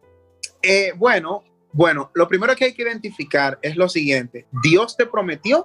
Eh, 0.63 0.93
bueno, 0.97 1.45
bueno, 1.79 2.11
lo 2.13 2.27
primero 2.27 2.57
que 2.57 2.65
hay 2.65 2.75
que 2.75 2.83
identificar 2.83 3.57
es 3.63 3.77
lo 3.77 3.89
siguiente. 3.89 4.49
¿Dios 4.65 4.97
te 4.97 5.07
prometió 5.07 5.65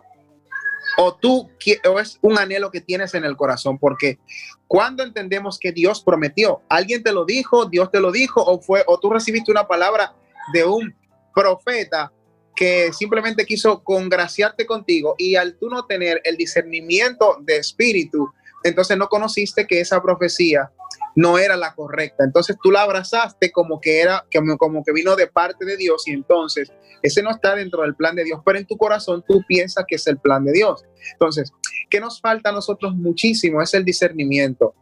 o 0.96 1.16
tú 1.16 1.50
o 1.90 2.00
es 2.00 2.20
un 2.22 2.38
anhelo 2.38 2.70
que 2.70 2.82
tienes 2.82 3.16
en 3.16 3.26
el 3.26 3.36
corazón? 3.36 3.80
Porque 3.80 4.20
cuando 4.68 5.02
entendemos 5.02 5.58
que 5.58 5.72
Dios 5.72 6.04
prometió, 6.04 6.62
alguien 6.70 7.02
te 7.02 7.12
lo 7.12 7.26
dijo, 7.26 7.66
Dios 7.66 7.90
te 7.90 8.00
lo 8.00 8.12
dijo 8.12 8.44
o 8.44 8.62
fue 8.62 8.84
o 8.86 9.00
tú 9.00 9.10
recibiste 9.10 9.50
una 9.50 9.68
palabra 9.68 10.14
de 10.54 10.64
un 10.64 10.96
profeta 11.34 12.14
que 12.56 12.94
simplemente 12.94 13.44
quiso 13.44 13.84
congraciarte 13.84 14.68
contigo 14.68 15.16
y 15.18 15.36
al 15.36 15.58
no 15.62 15.88
tener 15.88 16.22
el 16.26 16.38
discernimiento 16.38 17.40
de 17.42 17.58
espíritu, 17.58 18.32
entonces 18.64 18.98
no 18.98 19.08
conociste 19.08 19.68
que 19.68 19.82
esa 19.82 20.02
profecía 20.02 20.72
no 21.16 21.38
era 21.38 21.56
la 21.56 21.74
correcta. 21.76 22.24
Entonces 22.24 22.58
tú 22.62 22.72
la 22.72 22.84
abrazaste 22.84 23.52
como 23.52 23.80
que 23.80 24.02
era, 24.02 24.26
como, 24.58 24.84
que 24.84 24.92
vino 24.92 25.16
de 25.16 25.28
parte 25.28 25.66
de 25.66 25.78
Dios 25.78 26.08
y 26.08 26.12
entonces 26.12 26.72
ese 27.02 27.22
no 27.22 27.32
está 27.32 27.56
dentro 27.56 27.82
del 27.82 27.96
plan 27.96 28.16
de 28.16 28.24
Dios, 28.24 28.42
pero 28.46 28.58
en 28.58 28.66
tu 28.66 28.78
corazón 28.78 29.24
tú 29.28 29.42
piensas 29.48 29.86
que 29.88 29.96
es 29.96 30.08
el 30.08 30.18
plan 30.18 30.46
de 30.46 30.54
Dios. 30.54 30.86
Entonces, 31.12 31.52
¿qué 31.90 32.00
nos 32.00 32.22
falta 32.22 32.50
a 32.50 32.54
nosotros 32.54 32.96
muchísimo? 32.96 33.62
Es 33.62 33.74
el 33.74 33.84
discernimiento. 33.84 34.74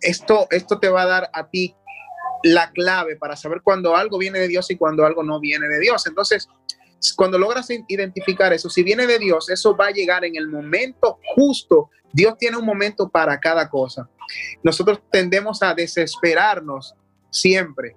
Esto, 0.00 0.48
esto 0.50 0.80
te 0.80 0.88
va 0.88 1.02
a 1.02 1.06
dar 1.06 1.30
a 1.32 1.48
ti 1.48 1.76
la 2.42 2.72
clave 2.72 3.16
para 3.16 3.36
saber 3.36 3.62
cuando 3.62 3.96
algo 3.96 4.18
viene 4.18 4.40
de 4.40 4.48
Dios 4.48 4.68
y 4.70 4.76
cuando 4.76 5.06
algo 5.06 5.22
no 5.22 5.38
viene 5.38 5.68
de 5.68 5.78
Dios. 5.78 6.04
Entonces, 6.08 6.48
cuando 7.16 7.38
logras 7.38 7.68
identificar 7.88 8.52
eso, 8.52 8.70
si 8.70 8.82
viene 8.82 9.06
de 9.06 9.18
Dios, 9.18 9.50
eso 9.50 9.76
va 9.76 9.86
a 9.86 9.92
llegar 9.92 10.24
en 10.24 10.36
el 10.36 10.48
momento 10.48 11.18
justo. 11.34 11.90
Dios 12.12 12.36
tiene 12.38 12.56
un 12.56 12.64
momento 12.64 13.08
para 13.08 13.40
cada 13.40 13.68
cosa. 13.68 14.08
Nosotros 14.62 15.00
tendemos 15.10 15.62
a 15.62 15.74
desesperarnos 15.74 16.94
siempre. 17.30 17.96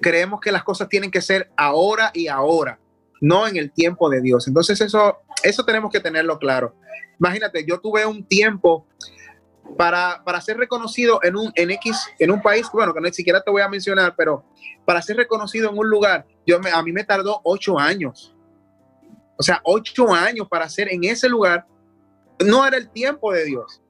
Creemos 0.00 0.40
que 0.40 0.52
las 0.52 0.62
cosas 0.62 0.88
tienen 0.88 1.10
que 1.10 1.22
ser 1.22 1.50
ahora 1.56 2.10
y 2.14 2.28
ahora, 2.28 2.78
no 3.20 3.46
en 3.46 3.56
el 3.56 3.72
tiempo 3.72 4.08
de 4.10 4.20
Dios. 4.20 4.46
Entonces 4.46 4.80
eso, 4.80 5.18
eso 5.42 5.64
tenemos 5.64 5.90
que 5.90 6.00
tenerlo 6.00 6.38
claro. 6.38 6.76
Imagínate, 7.18 7.64
yo 7.66 7.80
tuve 7.80 8.04
un 8.04 8.24
tiempo 8.24 8.86
para, 9.76 10.22
para 10.24 10.40
ser 10.40 10.56
reconocido 10.56 11.20
en 11.22 11.36
un 11.36 11.52
en 11.54 11.70
X, 11.72 11.98
en 12.18 12.30
un 12.30 12.40
país, 12.42 12.66
bueno, 12.72 12.92
que 12.92 13.00
ni 13.00 13.12
siquiera 13.12 13.40
te 13.40 13.50
voy 13.50 13.62
a 13.62 13.68
mencionar, 13.68 14.14
pero 14.16 14.44
para 14.84 15.02
ser 15.02 15.16
reconocido 15.16 15.70
en 15.70 15.78
un 15.78 15.88
lugar, 15.88 16.26
yo 16.46 16.58
me, 16.60 16.70
a 16.70 16.82
mí 16.82 16.92
me 16.92 17.04
tardó 17.04 17.40
ocho 17.44 17.78
años. 17.78 18.34
O 19.36 19.42
sea, 19.42 19.60
ocho 19.64 20.12
años 20.12 20.48
para 20.48 20.68
ser 20.68 20.92
en 20.92 21.04
ese 21.04 21.28
lugar. 21.28 21.66
No 22.44 22.66
era 22.66 22.76
el 22.76 22.90
tiempo 22.90 23.32
de 23.32 23.44
Dios. 23.44 23.82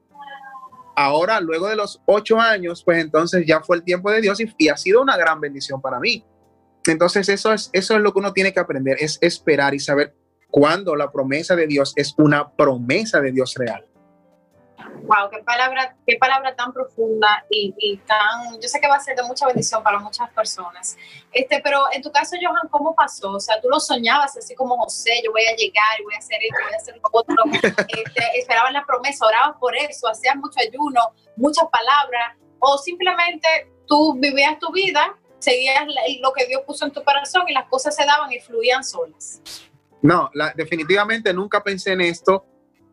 Ahora, 0.95 1.39
luego 1.39 1.67
de 1.67 1.75
los 1.75 2.01
ocho 2.05 2.39
años, 2.39 2.83
pues 2.83 2.99
entonces 2.99 3.45
ya 3.47 3.61
fue 3.61 3.77
el 3.77 3.83
tiempo 3.83 4.11
de 4.11 4.21
Dios 4.21 4.39
y, 4.39 4.69
ha 4.69 4.77
sido 4.77 5.01
una 5.01 5.17
gran 5.17 5.39
bendición 5.39 5.81
para 5.81 5.99
mí. 5.99 6.23
Entonces, 6.85 7.29
eso 7.29 7.51
es, 7.51 7.69
eso 7.73 7.95
es 7.95 8.01
lo 8.01 8.13
que 8.13 8.19
uno 8.19 8.33
tiene 8.33 8.53
que 8.53 8.59
aprender, 8.59 8.97
es 8.99 9.17
esperar 9.21 9.73
y 9.73 9.79
saber 9.79 10.15
cuándo 10.51 10.95
la 10.95 11.11
promesa 11.11 11.55
de 11.55 11.65
Dios 11.65 11.93
es 11.95 12.13
una 12.17 12.51
promesa 12.51 13.21
de 13.21 13.31
Dios 13.31 13.55
real. 13.55 13.85
Wow, 15.03 15.29
qué 15.29 15.39
palabra, 15.39 15.97
qué 16.07 16.15
palabra 16.17 16.55
tan 16.55 16.71
profunda 16.71 17.45
y, 17.49 17.97
tan, 18.07 18.61
yo 18.61 18.69
sé 18.69 18.79
que 18.79 18.87
va 18.87 18.95
a 18.95 18.99
ser 19.01 19.17
de 19.17 19.23
mucha 19.23 19.45
bendición 19.45 19.83
para 19.83 19.99
muchas 19.99 20.31
personas. 20.31 20.95
Este, 21.33 21.59
pero 21.61 21.83
en 21.91 22.01
tu 22.01 22.09
caso, 22.09 22.37
Johan, 22.41 22.69
¿cómo 22.69 22.95
pasó? 22.95 23.31
O 23.31 23.39
sea, 23.39 23.59
tú 23.59 23.67
lo 23.67 23.81
soñabas 23.81 24.37
así 24.37 24.55
como 24.55 24.77
José, 24.77 25.21
yo 25.21 25.33
voy 25.33 25.43
a 25.43 25.55
llegar, 25.57 26.01
voy 26.05 26.13
a 26.13 26.19
hacer 26.19 26.39
esto, 26.41 26.57
voy 26.63 26.73
a 26.73 26.77
hacer 26.77 26.95
lo 26.95 27.09
otro. 27.11 27.35
Este, 27.93 28.39
esperabas 28.39 28.71
la 28.71 28.85
promesa, 28.85 29.25
orabas 29.25 29.57
por 29.59 29.75
eso, 29.75 30.07
hacías 30.07 30.37
mucho 30.37 30.59
ayuno, 30.59 31.13
muchas 31.35 31.65
palabras, 31.69 32.37
o 32.59 32.77
simplemente 32.77 33.47
tú 33.85 34.13
vivías 34.17 34.57
tu 34.57 34.71
vida, 34.71 35.17
seguías 35.39 35.83
lo 36.21 36.31
que 36.31 36.45
Dios 36.45 36.61
puso 36.65 36.85
en 36.85 36.91
tu 36.91 37.03
corazón 37.03 37.43
y 37.49 37.53
las 37.53 37.67
cosas 37.67 37.93
se 37.93 38.05
daban 38.05 38.31
y 38.31 38.39
fluían 38.39 38.83
solas. 38.85 39.41
No, 40.01 40.31
definitivamente 40.55 41.33
nunca 41.33 41.61
pensé 41.61 41.91
en 41.91 42.01
esto 42.01 42.45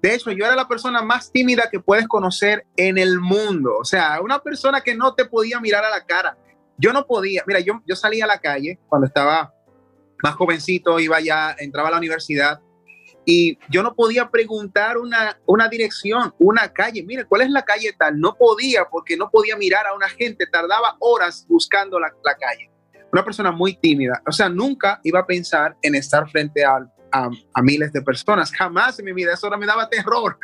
de 0.02 0.14
hecho, 0.14 0.30
yo 0.30 0.46
era 0.46 0.56
la 0.56 0.66
persona 0.66 1.02
más 1.02 1.30
tímida 1.30 1.68
que 1.70 1.80
puedes 1.80 2.08
conocer 2.08 2.66
en 2.76 2.96
el 2.96 3.20
mundo. 3.20 3.76
O 3.78 3.84
sea, 3.84 4.20
una 4.22 4.38
persona 4.38 4.80
que 4.80 4.94
no 4.94 5.14
te 5.14 5.26
podía 5.26 5.60
mirar 5.60 5.84
a 5.84 5.90
la 5.90 6.04
cara. 6.04 6.38
Yo 6.78 6.92
no 6.92 7.06
podía, 7.06 7.42
mira, 7.46 7.60
yo, 7.60 7.82
yo 7.86 7.94
salía 7.94 8.24
a 8.24 8.28
la 8.28 8.38
calle 8.38 8.78
cuando 8.88 9.06
estaba 9.06 9.52
más 10.22 10.34
jovencito, 10.34 10.98
iba 10.98 11.20
ya, 11.20 11.54
entraba 11.58 11.88
a 11.88 11.92
la 11.92 11.98
universidad 11.98 12.60
y 13.24 13.58
yo 13.68 13.82
no 13.82 13.94
podía 13.94 14.30
preguntar 14.30 14.96
una, 14.96 15.38
una 15.46 15.68
dirección, 15.68 16.34
una 16.38 16.72
calle. 16.72 17.02
Mire, 17.02 17.26
¿cuál 17.26 17.42
es 17.42 17.50
la 17.50 17.64
calle 17.64 17.94
tal? 17.98 18.18
No 18.18 18.34
podía 18.34 18.86
porque 18.90 19.16
no 19.16 19.30
podía 19.30 19.56
mirar 19.56 19.86
a 19.86 19.94
una 19.94 20.08
gente, 20.08 20.46
tardaba 20.46 20.96
horas 21.00 21.44
buscando 21.48 22.00
la, 22.00 22.08
la 22.24 22.34
calle. 22.36 22.70
Una 23.12 23.24
persona 23.24 23.52
muy 23.52 23.74
tímida. 23.74 24.22
O 24.26 24.32
sea, 24.32 24.48
nunca 24.48 25.00
iba 25.04 25.20
a 25.20 25.26
pensar 25.26 25.76
en 25.82 25.94
estar 25.94 26.28
frente 26.30 26.64
a, 26.64 26.78
a, 27.12 27.30
miles 27.62 27.92
de 27.92 28.02
personas. 28.02 28.52
Jamás 28.52 28.98
en 28.98 29.06
mi 29.06 29.12
vida, 29.12 29.34
eso 29.34 29.50
me 29.56 29.66
daba 29.66 29.88
terror. 29.88 30.38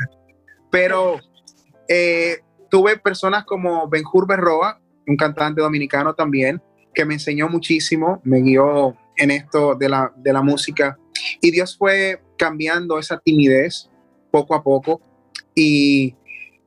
Pero 0.71 1.21
eh, 1.89 2.41
tuve 2.71 2.99
personas 2.99 3.45
como 3.45 3.89
Benjur 3.89 4.27
Berroa, 4.27 4.81
un 5.07 5.17
cantante 5.17 5.61
dominicano 5.61 6.15
también, 6.15 6.61
que 6.95 7.05
me 7.05 7.15
enseñó 7.15 7.49
muchísimo, 7.49 8.21
me 8.25 8.41
guió 8.41 8.97
en 9.17 9.31
esto 9.31 9.75
de 9.75 9.89
la, 9.89 10.13
de 10.17 10.33
la 10.33 10.43
música. 10.43 10.99
Y 11.41 11.51
Dios 11.51 11.77
fue 11.77 12.23
cambiando 12.37 12.99
esa 12.99 13.19
timidez 13.19 13.91
poco 14.31 14.55
a 14.55 14.63
poco. 14.63 15.01
Y 15.55 16.15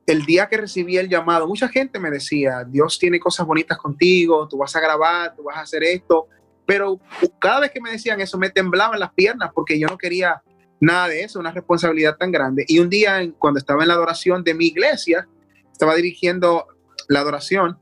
el 0.06 0.24
día 0.26 0.48
que 0.48 0.56
recibí 0.56 0.96
el 0.96 1.08
llamado, 1.08 1.46
mucha 1.46 1.68
gente 1.68 1.98
me 1.98 2.10
decía, 2.10 2.64
Dios 2.64 2.98
tiene 2.98 3.20
cosas 3.20 3.46
bonitas 3.46 3.78
contigo, 3.78 4.48
tú 4.48 4.58
vas 4.58 4.74
a 4.74 4.80
grabar, 4.80 5.34
tú 5.36 5.44
vas 5.44 5.56
a 5.56 5.60
hacer 5.60 5.84
esto. 5.84 6.26
Pero 6.70 7.00
cada 7.40 7.58
vez 7.58 7.72
que 7.72 7.80
me 7.80 7.90
decían 7.90 8.20
eso, 8.20 8.38
me 8.38 8.48
temblaban 8.48 9.00
las 9.00 9.12
piernas 9.12 9.50
porque 9.52 9.76
yo 9.76 9.88
no 9.88 9.98
quería 9.98 10.40
nada 10.78 11.08
de 11.08 11.24
eso, 11.24 11.40
una 11.40 11.50
responsabilidad 11.50 12.16
tan 12.16 12.30
grande. 12.30 12.64
Y 12.68 12.78
un 12.78 12.88
día, 12.88 13.28
cuando 13.40 13.58
estaba 13.58 13.82
en 13.82 13.88
la 13.88 13.94
adoración 13.94 14.44
de 14.44 14.54
mi 14.54 14.66
iglesia, 14.66 15.26
estaba 15.72 15.96
dirigiendo 15.96 16.68
la 17.08 17.18
adoración, 17.18 17.76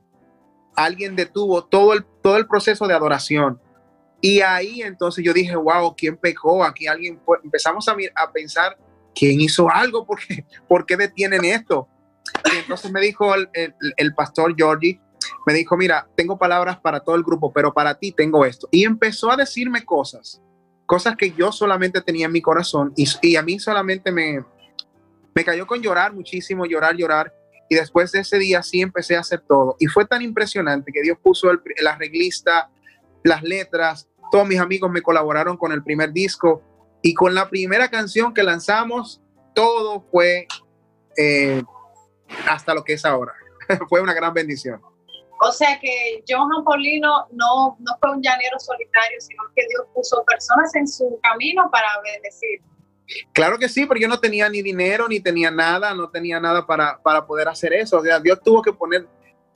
alguien 0.75 1.17
detuvo 1.17 1.67
todo 1.67 1.93
el, 1.93 2.07
todo 2.23 2.39
el 2.39 2.47
proceso 2.47 2.87
de 2.89 2.95
adoración. 2.95 3.61
Y 4.23 4.41
ahí 4.41 4.81
entonces 4.81 5.23
yo 5.23 5.35
dije, 5.35 5.55
wow, 5.55 5.95
¿quién 5.95 6.17
pecó? 6.17 6.65
Aquí 6.65 6.87
alguien 6.87 7.21
empezamos 7.45 7.87
a, 7.91 7.97
a 8.15 8.33
pensar, 8.33 8.79
¿quién 9.15 9.39
hizo 9.39 9.71
algo? 9.71 10.07
¿Por 10.07 10.19
qué, 10.19 10.47
¿Por 10.67 10.87
qué 10.87 10.97
detienen 10.97 11.45
esto? 11.45 11.89
Y 12.55 12.57
entonces 12.57 12.91
me 12.91 13.03
dijo 13.03 13.35
el, 13.35 13.51
el, 13.53 13.75
el 13.99 14.15
pastor 14.15 14.55
Georgie, 14.57 14.99
me 15.49 15.55
dijo, 15.55 15.79
mira, 15.79 16.07
tengo 16.15 16.37
palabras 16.37 16.79
para 16.79 17.01
todo 17.01 17.17
el 17.17 17.23
grupo, 17.23 17.51
pero 17.55 17.73
para 17.73 17.99
ti 17.99 18.13
tengo 18.13 18.45
esto. 18.45 18.69
Y 18.71 18.85
empezó 18.85 19.33
a 19.33 19.37
decirme 19.37 19.83
cosas, 19.83 20.43
cosas 20.85 21.17
que 21.17 21.31
yo 21.31 21.53
solamente 21.53 22.03
tenía 22.03 22.27
en 22.27 22.33
mi 22.33 22.43
corazón 22.43 22.93
y, 22.95 23.35
a 23.35 23.43
mí 23.43 23.59
solamente 23.59 24.13
me, 24.13 24.45
me 25.35 25.45
cayó 25.47 25.67
con 25.67 25.81
llorar 25.81 26.13
muchísimo, 26.13 26.67
llorar, 26.67 26.97
llorar. 26.97 27.33
Y 27.71 27.77
después 27.77 28.13
de 28.13 28.21
ese 28.21 28.39
día 28.39 28.63
sí 28.63 28.83
empecé 28.83 29.17
a 29.17 29.21
hacer 29.21 29.41
todo. 29.41 29.77
Y 29.79 29.87
fue 29.87 30.05
tan 30.05 30.21
impresionante 30.21 30.93
que 30.93 31.01
Dios 31.01 31.17
puso 31.23 31.51
el, 31.51 31.63
la 31.81 31.97
reglista, 31.97 32.71
las 33.25 33.43
letras, 33.43 34.07
todos 34.31 34.47
mis 34.47 34.61
amigos 34.61 34.91
me 34.91 35.01
colaboraron 35.01 35.57
con 35.57 35.73
el 35.73 35.83
primer 35.83 36.13
disco 36.13 36.63
y 37.01 37.15
con 37.15 37.35
la 37.35 37.49
primera 37.49 37.89
canción 37.89 38.35
que 38.35 38.43
lanzamos, 38.43 39.23
todo 39.55 40.03
fue 40.11 40.47
eh, 41.17 41.63
hasta 42.47 42.75
lo 42.75 42.85
que 42.85 42.93
es 42.93 43.07
ahora. 43.07 43.33
fue 43.89 44.03
una 44.03 44.13
gran 44.13 44.35
bendición. 44.35 44.83
O 45.41 45.53
sea 45.53 45.79
que 45.81 46.25
Johan 46.29 46.65
Paulino 46.65 47.29
no, 47.31 47.77
no 47.79 47.97
fue 48.01 48.11
un 48.11 48.23
llanero 48.23 48.59
solitario, 48.59 49.21
sino 49.21 49.43
que 49.55 49.67
Dios 49.69 49.87
puso 49.95 50.25
personas 50.25 50.75
en 50.75 50.89
su 50.89 51.19
camino 51.23 51.69
para 51.71 51.89
bendecir. 52.03 52.61
Claro 53.33 53.59
que 53.59 53.69
sí, 53.69 53.87
pero 53.87 54.01
yo 54.01 54.09
no 54.09 54.21
tenía 54.21 54.49
ni 54.49 54.63
dinero, 54.63 55.09
ni 55.09 55.21
tenía 55.21 55.51
nada, 55.51 55.95
no 55.95 56.11
tenía 56.11 56.41
nada 56.41 56.67
para, 56.67 57.01
para 57.03 57.27
poder 57.27 57.49
hacer 57.49 57.73
eso. 57.73 57.99
O 57.99 58.03
sea, 58.03 58.21
Dios 58.21 58.41
tuvo 58.43 58.63
que 58.63 58.73
poner, 58.73 59.07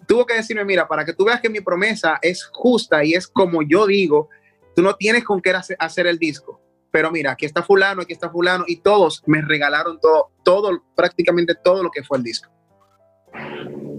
tuvo 0.07 0.25
que 0.25 0.35
decirme, 0.35 0.65
mira, 0.65 0.87
para 0.89 1.05
que 1.05 1.13
tú 1.13 1.25
veas 1.25 1.41
que 1.41 1.51
mi 1.51 1.61
promesa 1.61 2.19
es 2.23 2.45
justa 2.53 3.05
y 3.05 3.15
es 3.15 3.27
como 3.27 3.63
yo 3.63 3.87
digo, 3.87 4.31
tú 4.75 4.83
no 4.83 4.95
tienes 4.95 5.25
con 5.25 5.41
qué 5.41 5.53
hacer, 5.79 6.07
el 6.07 6.19
disco. 6.19 6.61
Pero 6.91 7.11
mira, 7.11 7.33
aquí 7.33 7.47
está 7.47 7.63
fulano, 7.63 8.03
aquí 8.03 8.13
está 8.13 8.31
fulano, 8.31 8.65
y 8.67 8.77
todos 8.77 9.23
me 9.27 9.41
regalaron 9.41 9.99
todo, 10.01 10.31
todo, 10.45 10.83
prácticamente 10.95 11.55
todo 11.55 11.83
lo 11.83 11.91
que 11.91 12.03
fue 12.03 12.19
el 12.19 12.25
disco. 12.25 12.51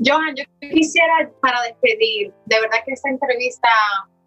Johan, 0.06 0.36
yo 0.36 0.44
quisiera 0.60 1.30
para 1.42 1.62
despedir, 1.64 2.34
de 2.46 2.60
verdad 2.60 2.80
que 2.86 2.94
esta 2.94 3.10
entrevista, 3.10 3.70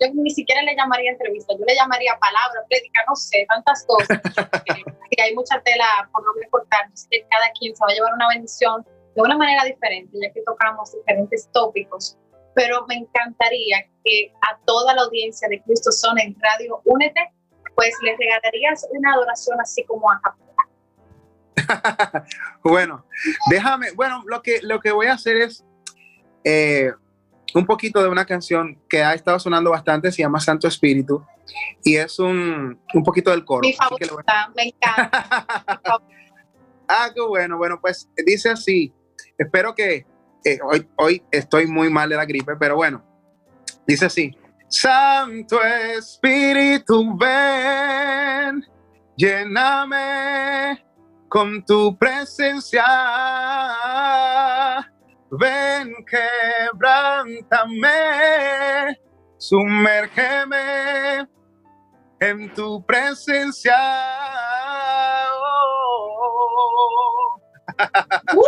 yo 0.00 0.08
ni 0.14 0.30
siquiera 0.30 0.62
le 0.62 0.74
llamaría 0.74 1.10
entrevista, 1.10 1.54
yo 1.58 1.64
le 1.66 1.74
llamaría 1.74 2.18
palabra, 2.18 2.64
prédica, 2.68 3.02
no 3.08 3.16
sé, 3.16 3.46
tantas 3.48 3.84
cosas. 3.86 4.20
que 5.10 5.22
hay 5.22 5.34
mucha 5.34 5.60
tela 5.62 5.86
por 6.12 6.24
no 6.24 6.32
cortar, 6.50 6.86
que 7.10 7.26
cada 7.28 7.50
quien 7.58 7.74
se 7.76 7.84
va 7.84 7.90
a 7.90 7.94
llevar 7.94 8.14
una 8.14 8.28
bendición 8.28 8.84
de 9.14 9.22
una 9.22 9.36
manera 9.36 9.64
diferente, 9.64 10.16
ya 10.20 10.32
que 10.32 10.42
tocamos 10.42 10.92
diferentes 10.92 11.48
tópicos. 11.52 12.16
Pero 12.54 12.86
me 12.86 12.94
encantaría 12.94 13.86
que 14.04 14.32
a 14.42 14.58
toda 14.64 14.94
la 14.94 15.02
audiencia 15.02 15.48
de 15.48 15.60
Cristo 15.62 15.92
Son 15.92 16.18
en 16.18 16.34
Radio 16.40 16.80
Únete, 16.84 17.32
pues 17.74 17.94
les 18.02 18.16
regalarías 18.18 18.86
una 18.90 19.12
adoración 19.12 19.60
así 19.60 19.84
como 19.84 20.10
a 20.10 20.20
bueno, 22.62 23.04
déjame, 23.50 23.92
bueno, 23.92 24.22
lo 24.26 24.42
que, 24.42 24.60
lo 24.62 24.80
que 24.80 24.92
voy 24.92 25.06
a 25.06 25.14
hacer 25.14 25.36
es 25.36 25.64
eh, 26.48 26.92
un 27.54 27.66
poquito 27.66 28.00
de 28.00 28.08
una 28.08 28.24
canción 28.24 28.80
que 28.88 29.02
ha 29.02 29.14
estado 29.14 29.36
sonando 29.40 29.70
bastante, 29.70 30.12
se 30.12 30.22
llama 30.22 30.38
Santo 30.38 30.68
Espíritu, 30.68 31.24
y 31.82 31.96
es 31.96 32.20
un, 32.20 32.78
un 32.94 33.02
poquito 33.02 33.32
del 33.32 33.44
coro. 33.44 33.62
Mi 33.62 33.72
favorita, 33.72 34.52
me 34.54 34.68
encanta. 34.68 35.10
ah, 36.88 37.10
qué 37.12 37.20
bueno, 37.20 37.56
bueno, 37.56 37.80
pues 37.80 38.08
dice 38.24 38.50
así, 38.50 38.92
espero 39.36 39.74
que 39.74 40.06
eh, 40.44 40.58
hoy, 40.62 40.88
hoy 40.96 41.22
estoy 41.32 41.66
muy 41.66 41.90
mal 41.90 42.08
de 42.08 42.14
la 42.14 42.24
gripe, 42.24 42.54
pero 42.54 42.76
bueno, 42.76 43.02
dice 43.84 44.06
así, 44.06 44.36
Santo 44.68 45.60
Espíritu, 45.64 47.16
ven, 47.16 48.64
lléname 49.16 50.84
con 51.28 51.64
tu 51.64 51.98
presencia. 51.98 52.84
Ven, 55.30 55.92
quebrántame, 56.06 57.88
sumérgeme 59.38 61.28
en 62.20 62.54
tu 62.54 62.84
presencia. 62.86 63.76
¡Uh! 68.34 68.42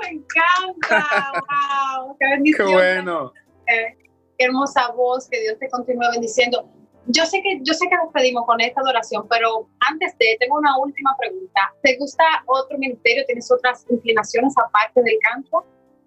me 0.00 0.08
encanta, 0.08 1.32
wow, 1.34 2.16
qué 2.18 2.26
bendición. 2.30 2.66
Qué 2.66 2.74
bueno. 2.74 3.32
qué 3.66 3.96
hermosa 4.38 4.90
voz, 4.92 5.28
que 5.28 5.40
Dios 5.40 5.58
te 5.58 5.68
continúe 5.68 6.10
bendiciendo 6.12 6.66
yo 7.06 7.26
sé 7.26 7.42
que 7.42 7.60
yo 7.62 7.74
sé 7.74 7.88
que 7.88 7.96
nos 7.96 8.12
pedimos 8.12 8.44
con 8.46 8.60
esta 8.60 8.80
adoración, 8.80 9.26
pero 9.28 9.68
antes 9.80 10.16
de 10.18 10.36
tengo 10.40 10.58
una 10.58 10.76
última 10.78 11.14
pregunta. 11.18 11.60
¿Te 11.82 11.96
gusta 11.96 12.24
otro 12.46 12.78
ministerio? 12.78 13.24
¿Tienes 13.26 13.50
otras 13.50 13.84
inclinaciones 13.90 14.54
aparte 14.56 15.02
del 15.02 15.18
canto? 15.20 15.64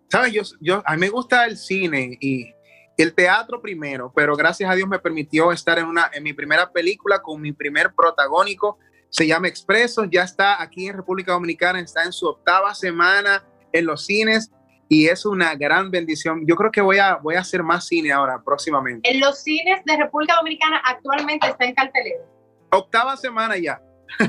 Sabes, 0.09 0.31
yo, 0.31 0.41
yo 0.59 0.81
a 0.85 0.93
mí 0.93 0.99
me 0.99 1.09
gusta 1.09 1.45
el 1.45 1.57
cine 1.57 2.17
y 2.19 2.53
el 2.97 3.13
teatro 3.13 3.61
primero, 3.61 4.11
pero 4.15 4.35
gracias 4.35 4.69
a 4.69 4.75
Dios 4.75 4.87
me 4.87 4.99
permitió 4.99 5.51
estar 5.51 5.77
en 5.77 5.85
una 5.85 6.09
en 6.13 6.23
mi 6.23 6.33
primera 6.33 6.71
película 6.71 7.21
con 7.21 7.41
mi 7.41 7.51
primer 7.51 7.93
protagónico. 7.93 8.79
Se 9.09 9.27
llama 9.27 9.47
Expreso, 9.47 10.05
ya 10.05 10.23
está 10.23 10.61
aquí 10.61 10.87
en 10.87 10.97
República 10.97 11.33
Dominicana, 11.33 11.79
está 11.79 12.03
en 12.03 12.11
su 12.11 12.27
octava 12.27 12.73
semana 12.73 13.45
en 13.71 13.85
los 13.85 14.05
cines 14.05 14.51
y 14.89 15.07
es 15.07 15.25
una 15.25 15.55
gran 15.55 15.91
bendición. 15.91 16.45
Yo 16.47 16.55
creo 16.55 16.71
que 16.71 16.81
voy 16.81 16.97
a, 16.97 17.15
voy 17.15 17.35
a 17.35 17.41
hacer 17.41 17.63
más 17.63 17.87
cine 17.87 18.11
ahora 18.11 18.41
próximamente. 18.43 19.09
En 19.09 19.19
los 19.19 19.39
cines 19.39 19.83
de 19.85 19.97
República 19.97 20.35
Dominicana 20.35 20.81
actualmente 20.85 21.47
está 21.47 21.65
en 21.65 21.75
cartelera. 21.75 22.23
Octava 22.71 23.17
semana 23.17 23.57
ya. 23.57 23.81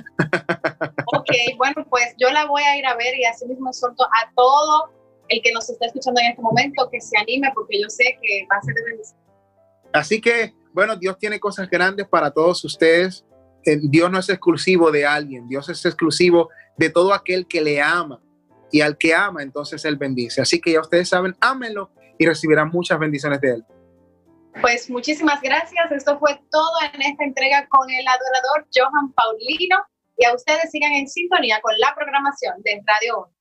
ok, 1.06 1.30
bueno, 1.56 1.86
pues 1.88 2.14
yo 2.18 2.30
la 2.30 2.46
voy 2.46 2.62
a 2.62 2.76
ir 2.76 2.86
a 2.86 2.96
ver 2.96 3.16
y 3.16 3.24
así 3.24 3.46
mismo 3.46 3.72
solto 3.72 4.04
a 4.04 4.32
todo 4.34 4.90
el 5.28 5.40
que 5.42 5.52
nos 5.52 5.68
está 5.70 5.86
escuchando 5.86 6.20
en 6.20 6.30
este 6.30 6.42
momento 6.42 6.88
que 6.90 7.00
se 7.00 7.16
anime 7.18 7.50
porque 7.54 7.80
yo 7.80 7.88
sé 7.88 8.18
que 8.20 8.46
va 8.50 8.56
a 8.56 8.62
ser 8.62 8.74
de 8.74 8.84
bendición. 8.84 9.20
Así 9.92 10.20
que, 10.20 10.52
bueno, 10.72 10.96
Dios 10.96 11.16
tiene 11.18 11.38
cosas 11.38 11.70
grandes 11.70 12.08
para 12.08 12.30
todos 12.30 12.64
ustedes. 12.64 13.24
Eh, 13.64 13.78
Dios 13.82 14.10
no 14.10 14.18
es 14.18 14.28
exclusivo 14.28 14.90
de 14.90 15.06
alguien, 15.06 15.48
Dios 15.48 15.68
es 15.68 15.84
exclusivo 15.84 16.48
de 16.76 16.90
todo 16.90 17.12
aquel 17.12 17.46
que 17.46 17.60
le 17.60 17.80
ama 17.80 18.20
y 18.70 18.80
al 18.80 18.96
que 18.96 19.14
ama, 19.14 19.42
entonces 19.42 19.84
Él 19.84 19.96
bendice. 19.96 20.40
Así 20.40 20.60
que 20.60 20.72
ya 20.72 20.80
ustedes 20.80 21.08
saben, 21.08 21.36
ámenlo 21.40 21.90
y 22.18 22.26
recibirán 22.26 22.68
muchas 22.68 22.98
bendiciones 22.98 23.40
de 23.40 23.50
Él. 23.54 23.64
Pues 24.60 24.90
muchísimas 24.90 25.40
gracias. 25.40 25.90
Esto 25.92 26.18
fue 26.18 26.40
todo 26.50 26.72
en 26.92 27.02
esta 27.02 27.24
entrega 27.24 27.66
con 27.68 27.88
el 27.90 28.06
adorador 28.06 28.66
Johan 28.74 29.12
Paulino. 29.12 29.78
Y 30.16 30.24
a 30.24 30.34
ustedes 30.34 30.70
sigan 30.72 30.92
en 30.92 31.06
sintonía 31.06 31.60
con 31.62 31.78
la 31.78 31.94
programación 31.94 32.54
de 32.62 32.82
Radio 32.84 33.18
1. 33.18 33.37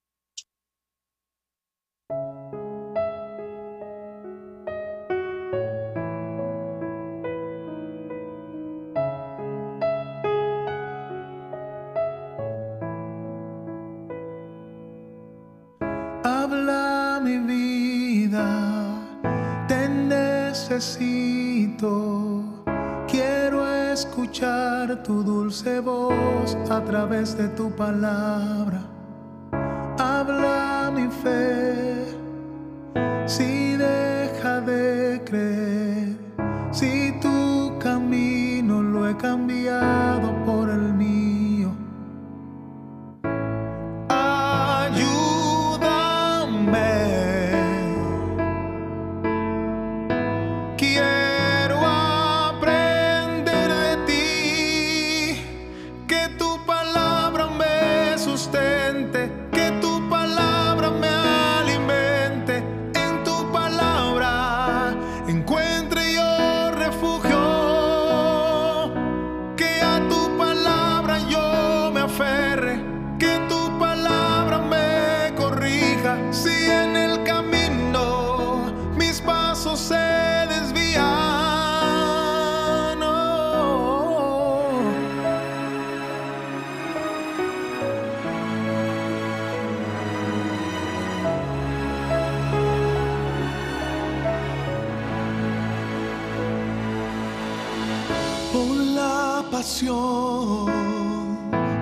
Quiero 23.08 23.66
escuchar 23.92 25.02
tu 25.02 25.24
dulce 25.24 25.80
voz 25.80 26.56
a 26.70 26.84
través 26.84 27.36
de 27.36 27.48
tu 27.48 27.72
palabra. 27.72 28.77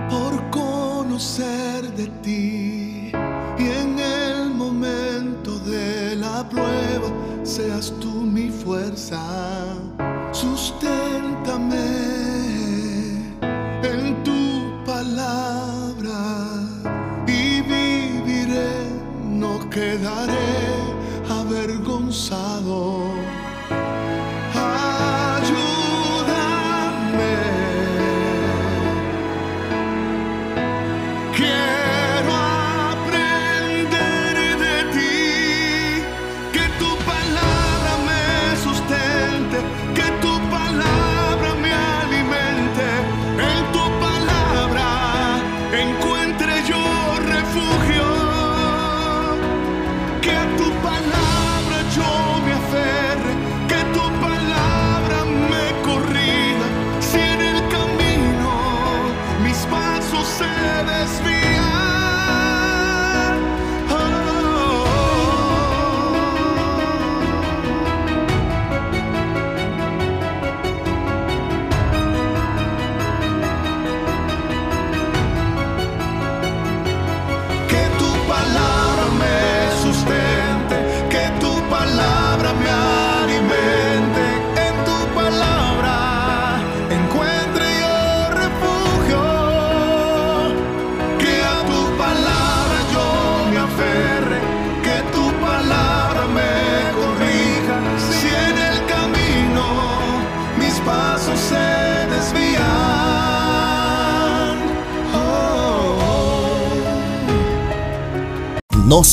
Por 0.09 0.49
conocer 0.51 1.89
de 1.95 2.07
ti 2.21 3.11
y 3.57 3.63
en 3.63 3.99
el 3.99 4.49
momento 4.49 5.57
de 5.59 6.17
la 6.17 6.47
prueba 6.49 7.07
seas 7.43 7.93
tú 8.01 8.09
mi 8.09 8.49
fuerza. 8.49 9.21
Susténtame 10.33 11.85
en 13.83 14.23
tu 14.23 14.83
palabra 14.85 16.19
y 17.25 17.61
viviré, 17.61 18.89
no 19.23 19.69
quedaré 19.69 20.33
avergonzado. 21.29 23.04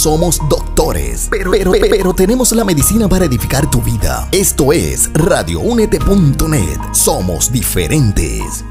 Somos 0.03 0.41
doctores, 0.49 1.29
pero, 1.31 1.53
pero, 1.53 1.71
pero, 1.71 2.13
tenemos 2.13 2.51
la 2.51 2.65
medicina 2.65 3.09
para 3.09 3.27
edificar 3.27 3.71
tu 3.71 3.81
vida. 3.81 4.29
Esto 4.33 4.73
es 4.73 5.09
radioúnete.net. 5.15 6.79
Somos 6.93 7.53
diferentes. 7.53 8.65